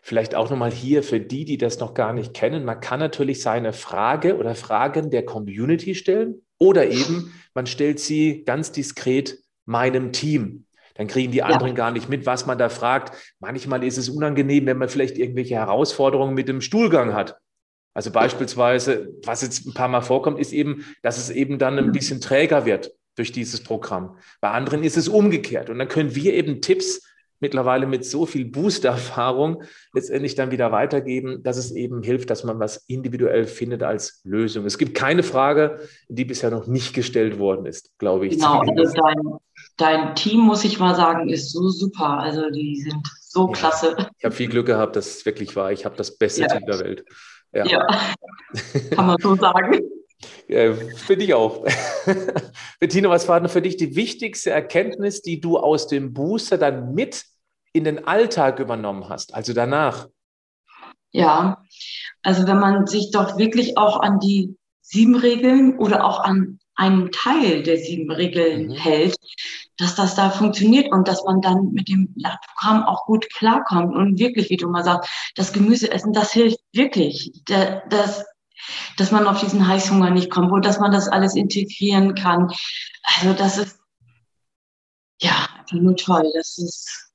Vielleicht 0.00 0.34
auch 0.34 0.48
nochmal 0.48 0.70
hier 0.70 1.02
für 1.02 1.20
die, 1.20 1.44
die 1.44 1.58
das 1.58 1.78
noch 1.78 1.92
gar 1.92 2.12
nicht 2.12 2.32
kennen. 2.32 2.64
Man 2.64 2.80
kann 2.80 3.00
natürlich 3.00 3.42
seine 3.42 3.72
Frage 3.72 4.38
oder 4.38 4.54
Fragen 4.54 5.10
der 5.10 5.24
Community 5.24 5.94
stellen 5.94 6.42
oder 6.58 6.88
eben 6.88 7.34
man 7.54 7.66
stellt 7.66 8.00
sie 8.00 8.44
ganz 8.44 8.72
diskret 8.72 9.38
meinem 9.64 10.12
Team. 10.12 10.64
Dann 10.94 11.08
kriegen 11.08 11.32
die 11.32 11.42
anderen 11.42 11.68
ja. 11.68 11.74
gar 11.74 11.90
nicht 11.90 12.08
mit, 12.08 12.24
was 12.24 12.46
man 12.46 12.56
da 12.56 12.68
fragt. 12.68 13.14
Manchmal 13.38 13.84
ist 13.84 13.98
es 13.98 14.08
unangenehm, 14.08 14.64
wenn 14.66 14.78
man 14.78 14.88
vielleicht 14.88 15.18
irgendwelche 15.18 15.56
Herausforderungen 15.56 16.34
mit 16.34 16.48
dem 16.48 16.62
Stuhlgang 16.62 17.12
hat. 17.12 17.36
Also 17.96 18.10
beispielsweise, 18.10 19.08
was 19.24 19.40
jetzt 19.40 19.66
ein 19.66 19.72
paar 19.72 19.88
Mal 19.88 20.02
vorkommt, 20.02 20.38
ist 20.38 20.52
eben, 20.52 20.84
dass 21.00 21.16
es 21.16 21.30
eben 21.30 21.58
dann 21.58 21.78
ein 21.78 21.92
bisschen 21.92 22.20
träger 22.20 22.66
wird 22.66 22.92
durch 23.14 23.32
dieses 23.32 23.62
Programm. 23.64 24.18
Bei 24.42 24.50
anderen 24.50 24.84
ist 24.84 24.98
es 24.98 25.08
umgekehrt. 25.08 25.70
Und 25.70 25.78
dann 25.78 25.88
können 25.88 26.14
wir 26.14 26.34
eben 26.34 26.60
Tipps 26.60 27.00
mittlerweile 27.40 27.86
mit 27.86 28.04
so 28.04 28.26
viel 28.26 28.44
Booster-Erfahrung 28.44 29.62
letztendlich 29.94 30.34
dann 30.34 30.50
wieder 30.50 30.72
weitergeben, 30.72 31.42
dass 31.42 31.56
es 31.56 31.70
eben 31.72 32.02
hilft, 32.02 32.28
dass 32.28 32.44
man 32.44 32.60
was 32.60 32.84
individuell 32.86 33.46
findet 33.46 33.82
als 33.82 34.20
Lösung. 34.24 34.66
Es 34.66 34.76
gibt 34.76 34.94
keine 34.94 35.22
Frage, 35.22 35.80
die 36.10 36.26
bisher 36.26 36.50
noch 36.50 36.66
nicht 36.66 36.92
gestellt 36.92 37.38
worden 37.38 37.64
ist, 37.64 37.96
glaube 37.96 38.26
ich. 38.26 38.34
Genau, 38.34 38.60
also 38.60 38.92
dein, 38.92 39.22
dein 39.78 40.14
Team, 40.16 40.40
muss 40.40 40.64
ich 40.64 40.78
mal 40.78 40.94
sagen, 40.94 41.30
ist 41.30 41.50
so 41.50 41.70
super. 41.70 42.18
Also 42.18 42.50
die 42.50 42.76
sind 42.76 43.08
so 43.20 43.46
ja, 43.46 43.52
klasse. 43.52 43.96
Ich 44.18 44.24
habe 44.24 44.34
viel 44.34 44.48
Glück 44.48 44.66
gehabt, 44.66 44.96
dass 44.96 45.16
es 45.16 45.24
wirklich 45.24 45.56
war. 45.56 45.72
Ich 45.72 45.86
habe 45.86 45.96
das 45.96 46.18
beste 46.18 46.42
ja. 46.42 46.48
Team 46.48 46.66
der 46.66 46.80
Welt. 46.80 47.04
Ja, 47.56 47.66
ja. 47.66 47.86
kann 48.90 49.06
man 49.06 49.16
so 49.20 49.34
sagen. 49.36 49.80
Ja, 50.48 50.74
Finde 50.74 51.24
ich 51.24 51.34
auch. 51.34 51.64
Bettina, 52.80 53.08
was 53.08 53.28
war 53.28 53.40
denn 53.40 53.48
für 53.48 53.62
dich 53.62 53.76
die 53.76 53.96
wichtigste 53.96 54.50
Erkenntnis, 54.50 55.22
die 55.22 55.40
du 55.40 55.58
aus 55.58 55.88
dem 55.88 56.12
Booster 56.12 56.58
dann 56.58 56.94
mit 56.94 57.24
in 57.72 57.84
den 57.84 58.06
Alltag 58.06 58.58
übernommen 58.58 59.08
hast, 59.08 59.34
also 59.34 59.52
danach? 59.52 60.08
Ja, 61.12 61.62
also 62.22 62.46
wenn 62.46 62.58
man 62.58 62.86
sich 62.86 63.10
doch 63.10 63.38
wirklich 63.38 63.76
auch 63.78 64.00
an 64.00 64.20
die 64.20 64.56
sieben 64.80 65.16
Regeln 65.16 65.78
oder 65.78 66.04
auch 66.04 66.20
an 66.20 66.58
einen 66.74 67.10
Teil 67.10 67.62
der 67.62 67.78
sieben 67.78 68.10
Regeln 68.10 68.68
mhm. 68.68 68.72
hält, 68.72 69.16
dass 69.78 69.94
das 69.94 70.14
da 70.14 70.30
funktioniert 70.30 70.92
und 70.92 71.08
dass 71.08 71.24
man 71.24 71.40
dann 71.40 71.72
mit 71.72 71.88
dem 71.88 72.14
Programm 72.54 72.84
auch 72.84 73.04
gut 73.06 73.28
klarkommt 73.34 73.94
und 73.94 74.18
wirklich, 74.18 74.50
wie 74.50 74.56
du 74.56 74.68
mal 74.68 74.84
sagst, 74.84 75.10
das 75.34 75.52
Gemüse 75.52 75.90
essen, 75.90 76.12
das 76.12 76.32
hilft 76.32 76.58
wirklich. 76.72 77.32
Das, 77.46 78.24
dass 78.96 79.10
man 79.10 79.26
auf 79.26 79.40
diesen 79.40 79.66
Heißhunger 79.66 80.10
nicht 80.10 80.30
kommt 80.30 80.50
und 80.50 80.64
dass 80.64 80.80
man 80.80 80.90
das 80.90 81.08
alles 81.08 81.36
integrieren 81.36 82.14
kann. 82.14 82.50
Also 83.02 83.34
das 83.34 83.58
ist 83.58 83.78
ja 85.20 85.48
einfach 85.58 85.76
nur 85.76 85.96
toll. 85.96 86.30
Das 86.34 86.58
ist, 86.58 87.12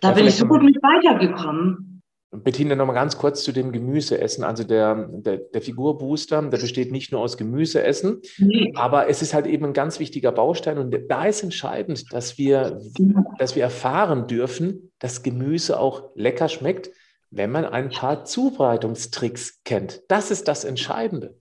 da 0.00 0.08
ja, 0.08 0.14
bin 0.14 0.26
ich 0.26 0.36
so 0.36 0.46
gut 0.46 0.62
mit 0.62 0.76
weitergekommen. 0.82 1.93
Bettina, 2.42 2.74
nochmal 2.74 2.94
ganz 2.94 3.16
kurz 3.18 3.42
zu 3.42 3.52
dem 3.52 3.72
Gemüseessen. 3.72 4.44
Also 4.44 4.64
der, 4.64 5.08
der, 5.10 5.38
der 5.38 5.62
Figurbooster, 5.62 6.42
der 6.42 6.58
besteht 6.58 6.90
nicht 6.90 7.12
nur 7.12 7.20
aus 7.20 7.36
Gemüseessen, 7.36 8.22
nee. 8.38 8.72
aber 8.74 9.08
es 9.08 9.22
ist 9.22 9.34
halt 9.34 9.46
eben 9.46 9.66
ein 9.66 9.72
ganz 9.72 10.00
wichtiger 10.00 10.32
Baustein. 10.32 10.78
Und 10.78 10.96
da 11.08 11.24
ist 11.26 11.42
entscheidend, 11.42 12.12
dass 12.12 12.38
wir, 12.38 12.80
dass 13.38 13.54
wir 13.54 13.62
erfahren 13.62 14.26
dürfen, 14.26 14.92
dass 14.98 15.22
Gemüse 15.22 15.78
auch 15.78 16.10
lecker 16.14 16.48
schmeckt, 16.48 16.90
wenn 17.30 17.50
man 17.50 17.64
ein 17.64 17.90
paar 17.90 18.24
Zubereitungstricks 18.24 19.62
kennt. 19.64 20.02
Das 20.08 20.30
ist 20.30 20.48
das 20.48 20.64
Entscheidende. 20.64 21.36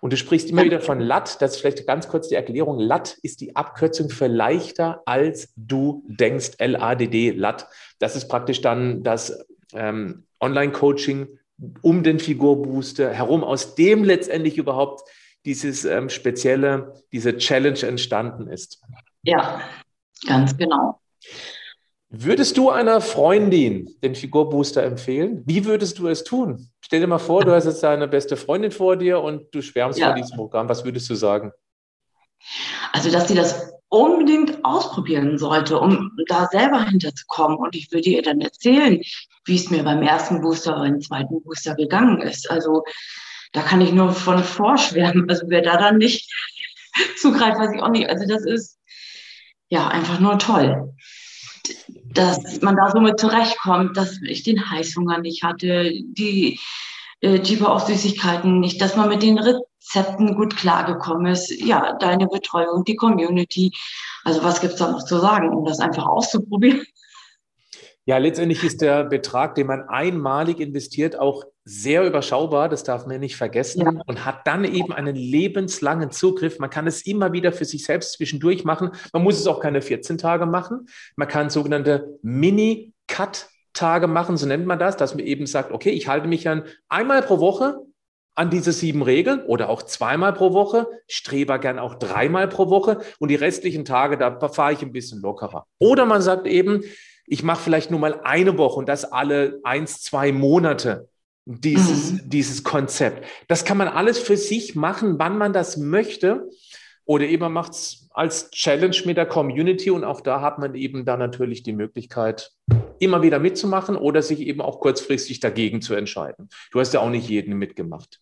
Und 0.00 0.12
du 0.12 0.16
sprichst 0.16 0.50
immer 0.50 0.64
wieder 0.64 0.80
von 0.80 1.00
LAT, 1.00 1.42
das 1.42 1.54
ist 1.54 1.60
vielleicht 1.60 1.86
ganz 1.86 2.08
kurz 2.08 2.28
die 2.28 2.36
Erklärung. 2.36 2.78
LAT 2.78 3.18
ist 3.22 3.40
die 3.40 3.56
Abkürzung 3.56 4.10
für 4.10 4.28
leichter 4.28 5.02
als 5.06 5.52
du 5.56 6.04
denkst, 6.06 6.52
L-A-D-D, 6.58 7.32
LAT. 7.32 7.66
Das 7.98 8.14
ist 8.14 8.28
praktisch 8.28 8.60
dann 8.60 9.02
das 9.02 9.44
ähm, 9.72 10.24
Online-Coaching 10.40 11.28
um 11.82 12.02
den 12.02 12.20
Figurbooster 12.20 13.12
herum, 13.12 13.42
aus 13.42 13.74
dem 13.74 14.04
letztendlich 14.04 14.58
überhaupt 14.58 15.02
dieses 15.44 15.84
ähm, 15.84 16.08
spezielle, 16.08 16.94
diese 17.12 17.36
Challenge 17.36 17.80
entstanden 17.82 18.48
ist. 18.48 18.80
Ja, 19.22 19.60
ganz 20.26 20.56
genau. 20.56 21.00
Würdest 22.10 22.56
du 22.56 22.70
einer 22.70 23.02
Freundin 23.02 23.94
den 24.02 24.14
Figurbooster 24.14 24.82
empfehlen? 24.82 25.42
Wie 25.44 25.66
würdest 25.66 25.98
du 25.98 26.08
es 26.08 26.24
tun? 26.24 26.70
Stell 26.80 27.00
dir 27.00 27.06
mal 27.06 27.18
vor, 27.18 27.44
du 27.44 27.52
hast 27.52 27.66
jetzt 27.66 27.82
deine 27.82 28.08
beste 28.08 28.36
Freundin 28.36 28.70
vor 28.70 28.96
dir 28.96 29.20
und 29.20 29.54
du 29.54 29.60
schwärmst 29.60 29.98
ja. 29.98 30.08
von 30.08 30.16
diesem 30.16 30.36
Programm. 30.36 30.68
Was 30.70 30.84
würdest 30.84 31.10
du 31.10 31.14
sagen? 31.14 31.52
Also, 32.92 33.10
dass 33.10 33.28
sie 33.28 33.34
das 33.34 33.74
unbedingt 33.88 34.64
ausprobieren 34.64 35.38
sollte, 35.38 35.78
um 35.78 36.12
da 36.28 36.46
selber 36.46 36.84
hinterzukommen. 36.84 37.58
Und 37.58 37.74
ich 37.74 37.90
würde 37.92 38.08
ihr 38.08 38.22
dann 38.22 38.40
erzählen, 38.40 39.00
wie 39.44 39.56
es 39.56 39.70
mir 39.70 39.82
beim 39.82 40.02
ersten 40.02 40.40
Booster 40.40 40.72
oder 40.72 40.82
beim 40.82 41.00
zweiten 41.00 41.42
Booster 41.42 41.74
gegangen 41.74 42.20
ist. 42.20 42.50
Also, 42.50 42.84
da 43.52 43.62
kann 43.62 43.80
ich 43.80 43.92
nur 43.92 44.12
von 44.12 44.42
vorschwärmen. 44.42 45.28
Also, 45.28 45.46
wer 45.48 45.62
da 45.62 45.76
dann 45.78 45.98
nicht 45.98 46.30
zugreift, 47.16 47.58
weiß 47.58 47.72
ich 47.74 47.82
auch 47.82 47.90
nicht. 47.90 48.08
Also, 48.08 48.26
das 48.26 48.44
ist 48.44 48.78
ja 49.70 49.88
einfach 49.88 50.20
nur 50.20 50.38
toll 50.38 50.94
dass 52.12 52.60
man 52.62 52.76
da 52.76 52.90
so 52.90 53.00
mit 53.00 53.20
zurechtkommt, 53.20 53.96
dass 53.96 54.20
ich 54.22 54.42
den 54.42 54.70
Heißhunger 54.70 55.18
nicht 55.18 55.42
hatte, 55.44 55.92
die 55.92 56.58
äh, 57.20 57.36
Jeeper 57.36 57.72
auf 57.72 57.86
Süßigkeiten 57.86 58.60
nicht, 58.60 58.80
dass 58.80 58.96
man 58.96 59.08
mit 59.08 59.22
den 59.22 59.38
Rezepten 59.88 60.34
gut 60.34 60.56
klargekommen 60.56 61.32
ist. 61.32 61.50
Ja, 61.50 61.96
deine 61.98 62.26
Betreuung, 62.26 62.84
die 62.84 62.96
Community. 62.96 63.72
Also 64.24 64.42
was 64.42 64.60
gibt 64.60 64.74
es 64.74 64.78
da 64.78 64.90
noch 64.90 65.04
zu 65.04 65.18
sagen, 65.18 65.50
um 65.50 65.64
das 65.64 65.80
einfach 65.80 66.06
auszuprobieren? 66.06 66.82
Ja, 68.04 68.16
letztendlich 68.16 68.64
ist 68.64 68.80
der 68.80 69.04
Betrag, 69.04 69.54
den 69.54 69.66
man 69.66 69.82
einmalig 69.86 70.60
investiert, 70.60 71.18
auch 71.18 71.44
sehr 71.64 72.06
überschaubar, 72.06 72.70
das 72.70 72.82
darf 72.82 73.06
man 73.06 73.20
nicht 73.20 73.36
vergessen, 73.36 73.82
ja. 73.82 74.02
und 74.06 74.24
hat 74.24 74.46
dann 74.46 74.64
eben 74.64 74.94
einen 74.94 75.14
lebenslangen 75.14 76.10
Zugriff. 76.10 76.58
Man 76.58 76.70
kann 76.70 76.86
es 76.86 77.04
immer 77.04 77.34
wieder 77.34 77.52
für 77.52 77.66
sich 77.66 77.84
selbst 77.84 78.14
zwischendurch 78.14 78.64
machen. 78.64 78.92
Man 79.12 79.22
muss 79.22 79.38
es 79.38 79.46
auch 79.46 79.60
keine 79.60 79.82
14 79.82 80.16
Tage 80.16 80.46
machen. 80.46 80.88
Man 81.16 81.28
kann 81.28 81.50
sogenannte 81.50 82.18
Mini-Cut-Tage 82.22 84.06
machen, 84.06 84.38
so 84.38 84.46
nennt 84.46 84.64
man 84.64 84.78
das, 84.78 84.96
dass 84.96 85.14
man 85.14 85.26
eben 85.26 85.44
sagt, 85.44 85.70
okay, 85.70 85.90
ich 85.90 86.08
halte 86.08 86.28
mich 86.28 86.48
an 86.48 86.64
einmal 86.88 87.20
pro 87.20 87.40
Woche 87.40 87.76
an 88.38 88.50
diese 88.50 88.70
sieben 88.70 89.02
Regeln 89.02 89.42
oder 89.42 89.68
auch 89.68 89.82
zweimal 89.82 90.32
pro 90.32 90.52
Woche, 90.52 90.86
strebe 91.08 91.58
gern 91.58 91.80
auch 91.80 91.96
dreimal 91.96 92.46
pro 92.46 92.70
Woche 92.70 93.00
und 93.18 93.30
die 93.30 93.34
restlichen 93.34 93.84
Tage, 93.84 94.16
da 94.16 94.48
fahre 94.48 94.72
ich 94.72 94.82
ein 94.82 94.92
bisschen 94.92 95.20
lockerer. 95.20 95.66
Oder 95.80 96.06
man 96.06 96.22
sagt 96.22 96.46
eben, 96.46 96.84
ich 97.26 97.42
mache 97.42 97.60
vielleicht 97.60 97.90
nur 97.90 97.98
mal 97.98 98.20
eine 98.22 98.56
Woche 98.56 98.78
und 98.78 98.88
das 98.88 99.04
alle 99.04 99.58
eins, 99.64 100.02
zwei 100.02 100.30
Monate 100.30 101.08
dieses, 101.46 102.12
mhm. 102.12 102.30
dieses 102.30 102.62
Konzept. 102.62 103.26
Das 103.48 103.64
kann 103.64 103.76
man 103.76 103.88
alles 103.88 104.20
für 104.20 104.36
sich 104.36 104.76
machen, 104.76 105.18
wann 105.18 105.36
man 105.36 105.52
das 105.52 105.76
möchte. 105.76 106.48
Oder 107.04 107.24
eben 107.24 107.40
man 107.40 107.52
macht 107.52 107.72
es 107.72 108.08
als 108.12 108.52
Challenge 108.52 108.96
mit 109.04 109.16
der 109.16 109.26
Community 109.26 109.90
und 109.90 110.04
auch 110.04 110.20
da 110.20 110.42
hat 110.42 110.60
man 110.60 110.76
eben 110.76 111.04
dann 111.04 111.18
natürlich 111.18 111.64
die 111.64 111.72
Möglichkeit, 111.72 112.52
immer 113.00 113.22
wieder 113.22 113.38
mitzumachen 113.38 113.96
oder 113.96 114.22
sich 114.22 114.40
eben 114.40 114.60
auch 114.60 114.80
kurzfristig 114.80 115.40
dagegen 115.40 115.80
zu 115.82 115.94
entscheiden. 115.94 116.48
Du 116.70 116.80
hast 116.80 116.94
ja 116.94 117.00
auch 117.00 117.10
nicht 117.10 117.28
jeden 117.28 117.56
mitgemacht. 117.56 118.20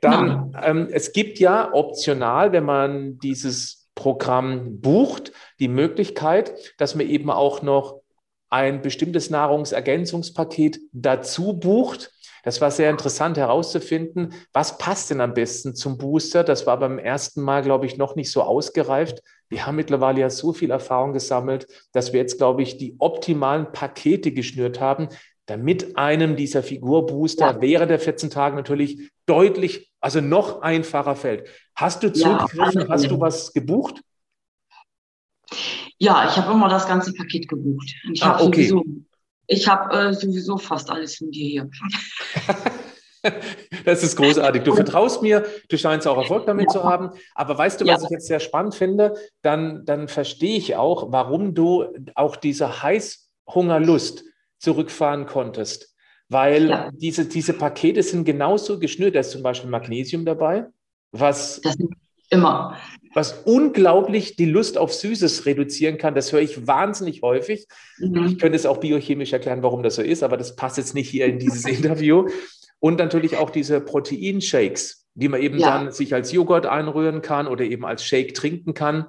Dann, 0.00 0.56
ähm, 0.62 0.88
es 0.90 1.12
gibt 1.12 1.38
ja 1.38 1.72
optional, 1.72 2.52
wenn 2.52 2.64
man 2.64 3.18
dieses 3.18 3.88
Programm 3.94 4.80
bucht, 4.80 5.32
die 5.58 5.68
Möglichkeit, 5.68 6.54
dass 6.78 6.94
man 6.94 7.08
eben 7.08 7.30
auch 7.30 7.62
noch 7.62 8.00
ein 8.50 8.80
bestimmtes 8.80 9.28
Nahrungsergänzungspaket 9.30 10.80
dazu 10.92 11.58
bucht. 11.58 12.12
Das 12.48 12.62
war 12.62 12.70
sehr 12.70 12.88
interessant 12.88 13.36
herauszufinden, 13.36 14.32
was 14.54 14.78
passt 14.78 15.10
denn 15.10 15.20
am 15.20 15.34
besten 15.34 15.74
zum 15.74 15.98
Booster. 15.98 16.44
Das 16.44 16.66
war 16.66 16.78
beim 16.78 16.98
ersten 16.98 17.42
Mal, 17.42 17.60
glaube 17.60 17.84
ich, 17.84 17.98
noch 17.98 18.16
nicht 18.16 18.32
so 18.32 18.40
ausgereift. 18.40 19.22
Wir 19.50 19.66
haben 19.66 19.76
mittlerweile 19.76 20.22
ja 20.22 20.30
so 20.30 20.54
viel 20.54 20.70
Erfahrung 20.70 21.12
gesammelt, 21.12 21.66
dass 21.92 22.14
wir 22.14 22.20
jetzt, 22.20 22.38
glaube 22.38 22.62
ich, 22.62 22.78
die 22.78 22.96
optimalen 23.00 23.70
Pakete 23.72 24.32
geschnürt 24.32 24.80
haben, 24.80 25.10
damit 25.44 25.98
einem 25.98 26.36
dieser 26.36 26.62
Figurbooster 26.62 27.52
ja. 27.52 27.60
während 27.60 27.90
der 27.90 27.98
14 27.98 28.30
Tage 28.30 28.56
natürlich 28.56 29.10
deutlich, 29.26 29.92
also 30.00 30.22
noch 30.22 30.62
einfacher 30.62 31.16
fällt. 31.16 31.46
Hast 31.74 32.02
du 32.02 32.10
zugegriffen? 32.10 32.80
Ja, 32.80 32.88
hast 32.88 33.10
du 33.10 33.20
was 33.20 33.52
gebucht? 33.52 34.00
Ja, 35.98 36.26
ich 36.26 36.36
habe 36.38 36.50
immer 36.52 36.70
das 36.70 36.88
ganze 36.88 37.12
Paket 37.12 37.46
gebucht. 37.46 37.94
Ich 38.10 38.22
ah, 38.22 38.40
okay. 38.40 38.68
sowieso, 38.68 38.84
ich 39.48 39.66
habe 39.66 39.96
äh, 39.96 40.12
sowieso 40.12 40.58
fast 40.58 40.90
alles 40.90 41.16
von 41.16 41.30
dir 41.30 41.48
hier. 41.48 41.70
das 43.84 44.02
ist 44.02 44.14
großartig. 44.16 44.62
Du 44.62 44.74
vertraust 44.74 45.22
mir, 45.22 45.46
du 45.68 45.78
scheinst 45.78 46.06
auch 46.06 46.18
Erfolg 46.18 46.46
damit 46.46 46.66
ja. 46.66 46.72
zu 46.72 46.84
haben. 46.84 47.10
Aber 47.34 47.56
weißt 47.56 47.80
du, 47.80 47.86
was 47.86 48.02
ja. 48.02 48.06
ich 48.06 48.10
jetzt 48.10 48.26
sehr 48.26 48.40
spannend 48.40 48.74
finde? 48.74 49.14
Dann, 49.42 49.84
dann 49.86 50.06
verstehe 50.08 50.58
ich 50.58 50.76
auch, 50.76 51.10
warum 51.10 51.54
du 51.54 51.86
auch 52.14 52.36
diese 52.36 52.82
Heißhungerlust 52.82 54.24
zurückfahren 54.58 55.26
konntest. 55.26 55.94
Weil 56.28 56.68
ja. 56.68 56.90
diese, 56.92 57.24
diese 57.24 57.54
Pakete 57.54 58.02
sind 58.02 58.24
genauso 58.24 58.78
geschnürt. 58.78 59.14
Da 59.14 59.20
ist 59.20 59.30
zum 59.30 59.42
Beispiel 59.42 59.70
Magnesium 59.70 60.26
dabei, 60.26 60.66
was. 61.10 61.62
Immer. 62.30 62.76
Was 63.14 63.32
unglaublich 63.44 64.36
die 64.36 64.44
Lust 64.44 64.76
auf 64.76 64.92
Süßes 64.92 65.46
reduzieren 65.46 65.98
kann, 65.98 66.14
das 66.14 66.32
höre 66.32 66.40
ich 66.40 66.66
wahnsinnig 66.66 67.22
häufig. 67.22 67.66
Mhm. 67.98 68.26
Ich 68.26 68.38
könnte 68.38 68.56
es 68.56 68.66
auch 68.66 68.78
biochemisch 68.78 69.32
erklären, 69.32 69.62
warum 69.62 69.82
das 69.82 69.96
so 69.96 70.02
ist, 70.02 70.22
aber 70.22 70.36
das 70.36 70.56
passt 70.56 70.76
jetzt 70.76 70.94
nicht 70.94 71.08
hier 71.08 71.26
in 71.26 71.38
dieses 71.38 71.64
Interview. 71.66 72.28
Und 72.80 72.98
natürlich 72.98 73.36
auch 73.36 73.50
diese 73.50 73.80
Proteinshakes, 73.80 75.06
die 75.14 75.28
man 75.28 75.40
eben 75.40 75.58
ja. 75.58 75.78
dann 75.78 75.90
sich 75.90 76.14
als 76.14 76.30
Joghurt 76.32 76.66
einrühren 76.66 77.22
kann 77.22 77.48
oder 77.48 77.64
eben 77.64 77.84
als 77.84 78.04
Shake 78.04 78.34
trinken 78.34 78.74
kann, 78.74 79.06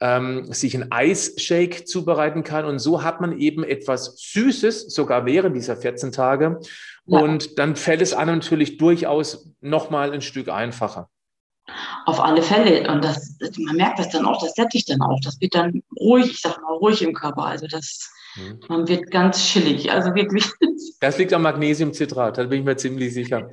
ähm, 0.00 0.50
sich 0.52 0.74
ein 0.74 0.90
Eisshake 0.90 1.84
zubereiten 1.84 2.44
kann. 2.44 2.64
Und 2.64 2.78
so 2.78 3.02
hat 3.02 3.20
man 3.20 3.38
eben 3.38 3.62
etwas 3.64 4.16
Süßes, 4.16 4.94
sogar 4.94 5.26
während 5.26 5.54
dieser 5.54 5.76
14 5.76 6.12
Tage. 6.12 6.60
Ja. 7.04 7.18
Und 7.18 7.58
dann 7.58 7.76
fällt 7.76 8.00
es 8.00 8.14
einem 8.14 8.36
natürlich 8.36 8.78
durchaus 8.78 9.52
nochmal 9.60 10.12
ein 10.12 10.22
Stück 10.22 10.48
einfacher. 10.48 11.10
Auf 12.06 12.20
alle 12.20 12.42
Fälle. 12.42 12.90
Und 12.90 13.04
das, 13.04 13.36
man 13.58 13.76
merkt 13.76 13.98
das 13.98 14.10
dann 14.10 14.26
auch, 14.26 14.40
das 14.40 14.54
sättigt 14.54 14.90
dann 14.90 15.00
auch. 15.02 15.18
Das 15.22 15.40
wird 15.40 15.54
dann 15.54 15.82
ruhig, 15.98 16.32
ich 16.32 16.40
sag 16.40 16.60
mal, 16.62 16.74
ruhig 16.74 17.02
im 17.02 17.14
Körper. 17.14 17.44
Also 17.44 17.66
das, 17.66 18.10
mhm. 18.36 18.60
man 18.68 18.88
wird 18.88 19.10
ganz 19.10 19.44
chillig. 19.46 19.90
Also 19.90 20.14
wirklich. 20.14 20.44
Das 21.02 21.16
liegt 21.16 21.32
am 21.32 21.42
Magnesiumcitrat, 21.42 22.36
da 22.36 22.44
bin 22.44 22.60
ich 22.60 22.64
mir 22.64 22.76
ziemlich 22.76 23.14
sicher. 23.14 23.48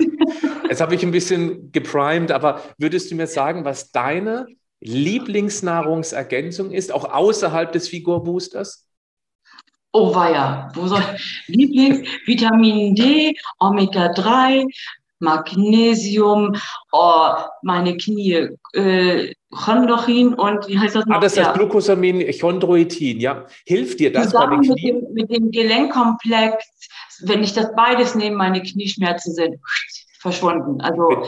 Jetzt 0.68 0.82
habe 0.82 0.96
ich 0.96 1.04
ein 1.04 1.12
bisschen 1.12 1.72
geprimed, 1.72 2.30
aber 2.30 2.62
würdest 2.78 3.10
du 3.10 3.16
mir 3.16 3.28
sagen, 3.28 3.64
was 3.64 3.92
deine 3.92 4.48
Lieblingsnahrungsergänzung 4.82 6.72
ist, 6.72 6.92
auch 6.92 7.06
außerhalb 7.06 7.72
des 7.72 7.88
Figurboosters? 7.88 8.88
Oh 9.94 10.14
weia, 10.14 10.70
wo 10.76 10.88
soll 10.88 11.02
Lieblings 11.48 12.08
Vitamin 12.26 12.94
D, 12.94 13.34
Omega 13.60 14.10
3, 14.10 14.66
Magnesium, 15.20 16.56
oh, 16.92 17.30
meine 17.64 17.98
Knie, 17.98 18.50
äh, 18.74 19.34
Chondroin 19.50 20.34
und 20.34 20.68
wie 20.68 20.78
heißt 20.78 20.96
das 20.96 21.06
noch? 21.06 21.18
Ah, 21.18 21.20
das 21.20 21.34
ist 21.34 21.40
ja. 21.40 21.54
Glucosamin, 21.54 22.32
Chondroitin, 22.40 23.20
ja. 23.20 23.46
Hilft 23.66 24.00
dir 24.00 24.12
das 24.12 24.30
Zusammen 24.30 24.62
bei 24.62 24.68
den 24.68 24.76
Knien? 24.76 24.96
Mit 24.96 25.06
dem, 25.06 25.14
mit 25.14 25.32
dem 25.32 25.52
Gelenkkomplex, 25.52 26.66
wenn 27.24 27.44
ich 27.44 27.54
das 27.54 27.74
beides 27.76 28.14
nehme, 28.16 28.36
meine 28.36 28.62
Knieschmerzen 28.62 29.34
sind 29.34 29.56
verschwunden. 30.32 30.82
Also 30.82 31.24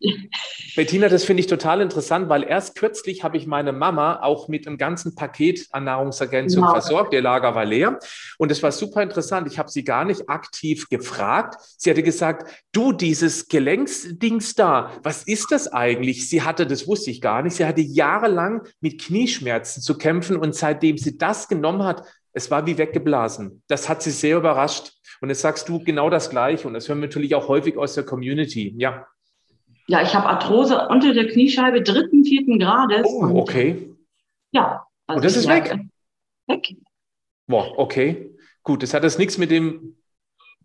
Bettina, 0.76 1.08
das 1.08 1.24
finde 1.24 1.40
ich 1.40 1.48
total 1.48 1.80
interessant, 1.80 2.28
weil 2.28 2.44
erst 2.44 2.76
kürzlich 2.76 3.24
habe 3.24 3.36
ich 3.36 3.46
meine 3.46 3.72
Mama 3.72 4.20
auch 4.22 4.48
mit 4.48 4.66
einem 4.66 4.78
ganzen 4.78 5.14
Paket 5.14 5.66
an 5.72 5.84
Nahrungsergänzung 5.84 6.62
genau. 6.62 6.72
versorgt. 6.72 7.12
Ihr 7.12 7.22
Lager 7.22 7.54
war 7.54 7.64
leer. 7.64 7.98
Und 8.38 8.52
es 8.52 8.62
war 8.62 8.70
super 8.70 9.02
interessant. 9.02 9.50
Ich 9.50 9.58
habe 9.58 9.70
sie 9.70 9.82
gar 9.82 10.04
nicht 10.04 10.28
aktiv 10.28 10.88
gefragt. 10.88 11.56
Sie 11.76 11.90
hatte 11.90 12.02
gesagt, 12.04 12.48
du, 12.72 12.92
dieses 12.92 13.48
Gelenksdings 13.48 14.54
da, 14.54 14.92
was 15.02 15.24
ist 15.24 15.50
das 15.50 15.66
eigentlich? 15.72 16.28
Sie 16.28 16.42
hatte, 16.42 16.66
das 16.66 16.86
wusste 16.86 17.10
ich 17.10 17.20
gar 17.20 17.42
nicht, 17.42 17.56
sie 17.56 17.66
hatte 17.66 17.80
jahrelang 17.80 18.62
mit 18.80 19.00
Knieschmerzen 19.00 19.82
zu 19.82 19.98
kämpfen. 19.98 20.36
Und 20.36 20.54
seitdem 20.54 20.96
sie 20.96 21.18
das 21.18 21.48
genommen 21.48 21.82
hat, 21.82 22.04
es 22.38 22.50
war 22.50 22.66
wie 22.66 22.78
weggeblasen. 22.78 23.62
Das 23.66 23.88
hat 23.88 24.02
sie 24.02 24.12
sehr 24.12 24.38
überrascht. 24.38 24.92
Und 25.20 25.28
jetzt 25.28 25.40
sagst 25.40 25.68
du 25.68 25.82
genau 25.82 26.08
das 26.08 26.30
Gleiche. 26.30 26.68
Und 26.68 26.74
das 26.74 26.88
hören 26.88 27.00
wir 27.00 27.08
natürlich 27.08 27.34
auch 27.34 27.48
häufig 27.48 27.76
aus 27.76 27.94
der 27.94 28.04
Community. 28.04 28.74
Ja. 28.78 29.06
Ja, 29.88 30.02
ich 30.02 30.14
habe 30.14 30.26
Arthrose 30.26 30.86
unter 30.88 31.12
der 31.12 31.28
Kniescheibe 31.28 31.82
dritten, 31.82 32.24
vierten 32.24 32.58
Grades. 32.58 33.06
Oh, 33.06 33.40
okay. 33.40 33.92
Ja. 34.52 34.86
Also 35.06 35.16
und 35.16 35.24
das 35.24 35.36
ist 35.36 35.48
weg? 35.48 35.76
Weg. 36.46 36.76
Boah, 37.46 37.76
okay. 37.76 38.30
Gut, 38.62 38.82
das 38.82 38.94
hat 38.94 39.02
jetzt 39.02 39.18
nichts 39.18 39.36
mit 39.38 39.50
dem 39.50 39.96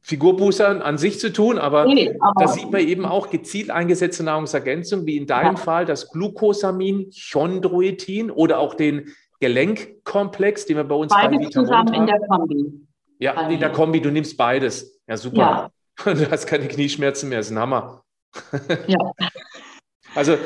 Figurboostern 0.01 0.81
an 0.81 0.97
sich 0.97 1.19
zu 1.19 1.31
tun, 1.31 1.57
aber, 1.57 1.85
nee, 1.85 2.13
da 2.37 2.47
sieht 2.49 2.69
man 2.69 2.81
eben 2.81 3.05
auch 3.05 3.29
gezielt 3.29 3.69
eingesetzte 3.69 4.23
Nahrungsergänzung, 4.23 5.05
wie 5.05 5.15
in 5.15 5.27
deinem 5.27 5.55
ja. 5.55 5.61
Fall 5.61 5.85
das 5.85 6.11
Glucosamin, 6.11 7.09
Chondroitin 7.31 8.29
oder 8.29 8.59
auch 8.59 8.73
den 8.73 9.13
Gelenkkomplex, 9.43 10.65
den 10.67 10.77
wir 10.77 10.85
bei 10.85 10.95
uns 10.95 11.11
Beides 11.11 11.37
bei 11.37 11.49
zusammen 11.49 11.89
haben. 11.89 11.93
in 11.93 12.07
der 12.07 12.19
Kombi. 12.21 12.87
Ja, 13.19 13.49
in 13.49 13.59
der 13.59 13.71
Kombi, 13.73 13.99
du 13.99 14.09
nimmst 14.09 14.37
beides. 14.37 15.01
Ja, 15.05 15.17
super. 15.17 15.37
Ja. 15.37 15.69
Du 16.13 16.31
hast 16.31 16.47
keine 16.47 16.67
Knieschmerzen 16.67 17.29
mehr, 17.29 17.39
das 17.39 17.47
ist 17.47 17.51
ein 17.51 17.59
Hammer. 17.59 18.03
Ja. 18.87 19.11
Also 20.15 20.37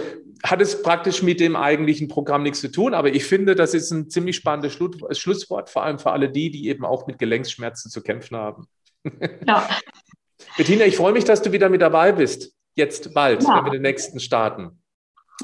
hat 0.44 0.62
es 0.62 0.82
praktisch 0.82 1.22
mit 1.22 1.40
dem 1.40 1.56
eigentlichen 1.56 2.08
Programm 2.08 2.44
nichts 2.44 2.60
zu 2.60 2.72
tun, 2.72 2.94
aber 2.94 3.10
ich 3.10 3.26
finde, 3.26 3.54
das 3.54 3.74
ist 3.74 3.92
ein 3.92 4.10
ziemlich 4.10 4.36
spannendes 4.36 4.74
Schlusswort, 4.74 5.70
vor 5.70 5.84
allem 5.84 6.00
für 6.00 6.12
alle 6.12 6.30
die, 6.30 6.50
die 6.50 6.68
eben 6.68 6.86
auch 6.86 7.06
mit 7.06 7.20
Gelenksschmerzen 7.20 7.92
zu 7.92 8.02
kämpfen 8.02 8.36
haben. 8.36 8.68
Ja. 9.48 9.70
Bettina, 10.58 10.86
ich 10.86 10.98
freue 10.98 11.14
mich, 11.14 11.24
dass 11.24 11.42
du 11.42 11.52
wieder 11.52 11.70
mit 11.70 11.82
dabei 11.82 12.12
bist. 12.14 12.54
Jetzt 12.76 13.14
bald, 13.14 13.44
ja. 13.44 13.58
wenn 13.58 13.66
wir 13.66 13.72
den 13.72 13.82
nächsten 13.84 14.20
starten. 14.20 14.82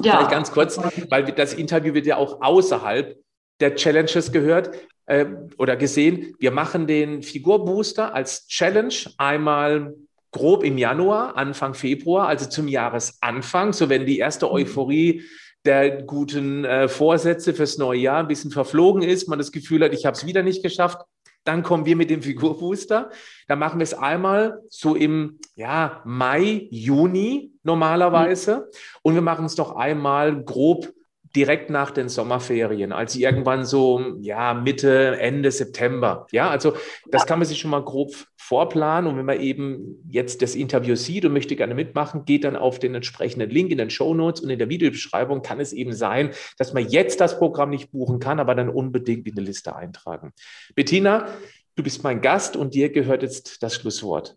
Ja. 0.02 0.16
Vielleicht 0.16 0.30
ganz 0.30 0.50
kurz, 0.50 0.78
weil 1.08 1.24
das 1.32 1.54
Interview 1.54 1.94
wird 1.94 2.06
ja 2.06 2.16
auch 2.16 2.40
außerhalb 2.40 3.16
der 3.60 3.74
Challenges 3.76 4.32
gehört 4.32 4.70
äh, 5.06 5.26
oder 5.58 5.76
gesehen. 5.76 6.34
Wir 6.38 6.50
machen 6.50 6.86
den 6.86 7.22
Figurbooster 7.22 8.14
als 8.14 8.46
Challenge 8.46 8.94
einmal 9.18 9.94
grob 10.32 10.64
im 10.64 10.78
Januar, 10.78 11.36
Anfang 11.36 11.74
Februar, 11.74 12.26
also 12.26 12.48
zum 12.48 12.66
Jahresanfang, 12.66 13.72
so 13.72 13.88
wenn 13.88 14.04
die 14.04 14.18
erste 14.18 14.46
mhm. 14.46 14.52
Euphorie 14.52 15.22
der 15.64 16.02
guten 16.02 16.64
äh, 16.64 16.88
Vorsätze 16.88 17.54
fürs 17.54 17.78
neue 17.78 18.00
Jahr 18.00 18.18
ein 18.18 18.28
bisschen 18.28 18.50
verflogen 18.50 19.02
ist, 19.02 19.28
man 19.28 19.38
das 19.38 19.52
Gefühl 19.52 19.82
hat, 19.82 19.94
ich 19.94 20.04
habe 20.04 20.16
es 20.16 20.26
wieder 20.26 20.42
nicht 20.42 20.62
geschafft, 20.62 20.98
dann 21.44 21.62
kommen 21.62 21.86
wir 21.86 21.94
mit 21.94 22.10
dem 22.10 22.22
Figurbooster. 22.22 23.10
Da 23.48 23.56
machen 23.56 23.78
wir 23.78 23.84
es 23.84 23.94
einmal 23.94 24.60
so 24.70 24.94
im 24.94 25.38
ja, 25.54 26.02
Mai, 26.04 26.66
Juni 26.70 27.52
normalerweise. 27.62 28.56
Mhm. 28.56 28.62
Und 29.02 29.14
wir 29.14 29.22
machen 29.22 29.44
es 29.44 29.56
noch 29.56 29.76
einmal 29.76 30.42
grob 30.42 30.92
direkt 31.34 31.68
nach 31.70 31.90
den 31.90 32.08
Sommerferien, 32.08 32.92
also 32.92 33.18
irgendwann 33.18 33.64
so, 33.64 34.16
ja, 34.20 34.54
Mitte, 34.54 35.16
Ende 35.18 35.50
September. 35.50 36.26
Ja, 36.30 36.48
also 36.48 36.74
das 37.10 37.26
kann 37.26 37.38
man 37.38 37.48
sich 37.48 37.58
schon 37.58 37.70
mal 37.70 37.82
grob 37.82 38.12
vorplanen. 38.44 39.10
Und 39.10 39.16
wenn 39.16 39.24
man 39.24 39.40
eben 39.40 40.02
jetzt 40.08 40.42
das 40.42 40.54
Interview 40.54 40.96
sieht 40.96 41.24
und 41.24 41.32
möchte 41.32 41.56
gerne 41.56 41.74
mitmachen, 41.74 42.24
geht 42.24 42.44
dann 42.44 42.56
auf 42.56 42.78
den 42.78 42.94
entsprechenden 42.94 43.50
Link 43.50 43.70
in 43.70 43.78
den 43.78 43.90
Show 43.90 44.14
Notes 44.14 44.42
und 44.42 44.50
in 44.50 44.58
der 44.58 44.68
Videobeschreibung 44.68 45.42
kann 45.42 45.60
es 45.60 45.72
eben 45.72 45.92
sein, 45.92 46.30
dass 46.58 46.72
man 46.72 46.86
jetzt 46.86 47.20
das 47.20 47.38
Programm 47.38 47.70
nicht 47.70 47.90
buchen 47.90 48.18
kann, 48.18 48.40
aber 48.40 48.54
dann 48.54 48.68
unbedingt 48.68 49.26
in 49.26 49.34
die 49.34 49.42
Liste 49.42 49.74
eintragen. 49.74 50.32
Bettina, 50.74 51.26
du 51.74 51.82
bist 51.82 52.04
mein 52.04 52.20
Gast 52.20 52.56
und 52.56 52.74
dir 52.74 52.90
gehört 52.90 53.22
jetzt 53.22 53.62
das 53.62 53.74
Schlusswort. 53.74 54.36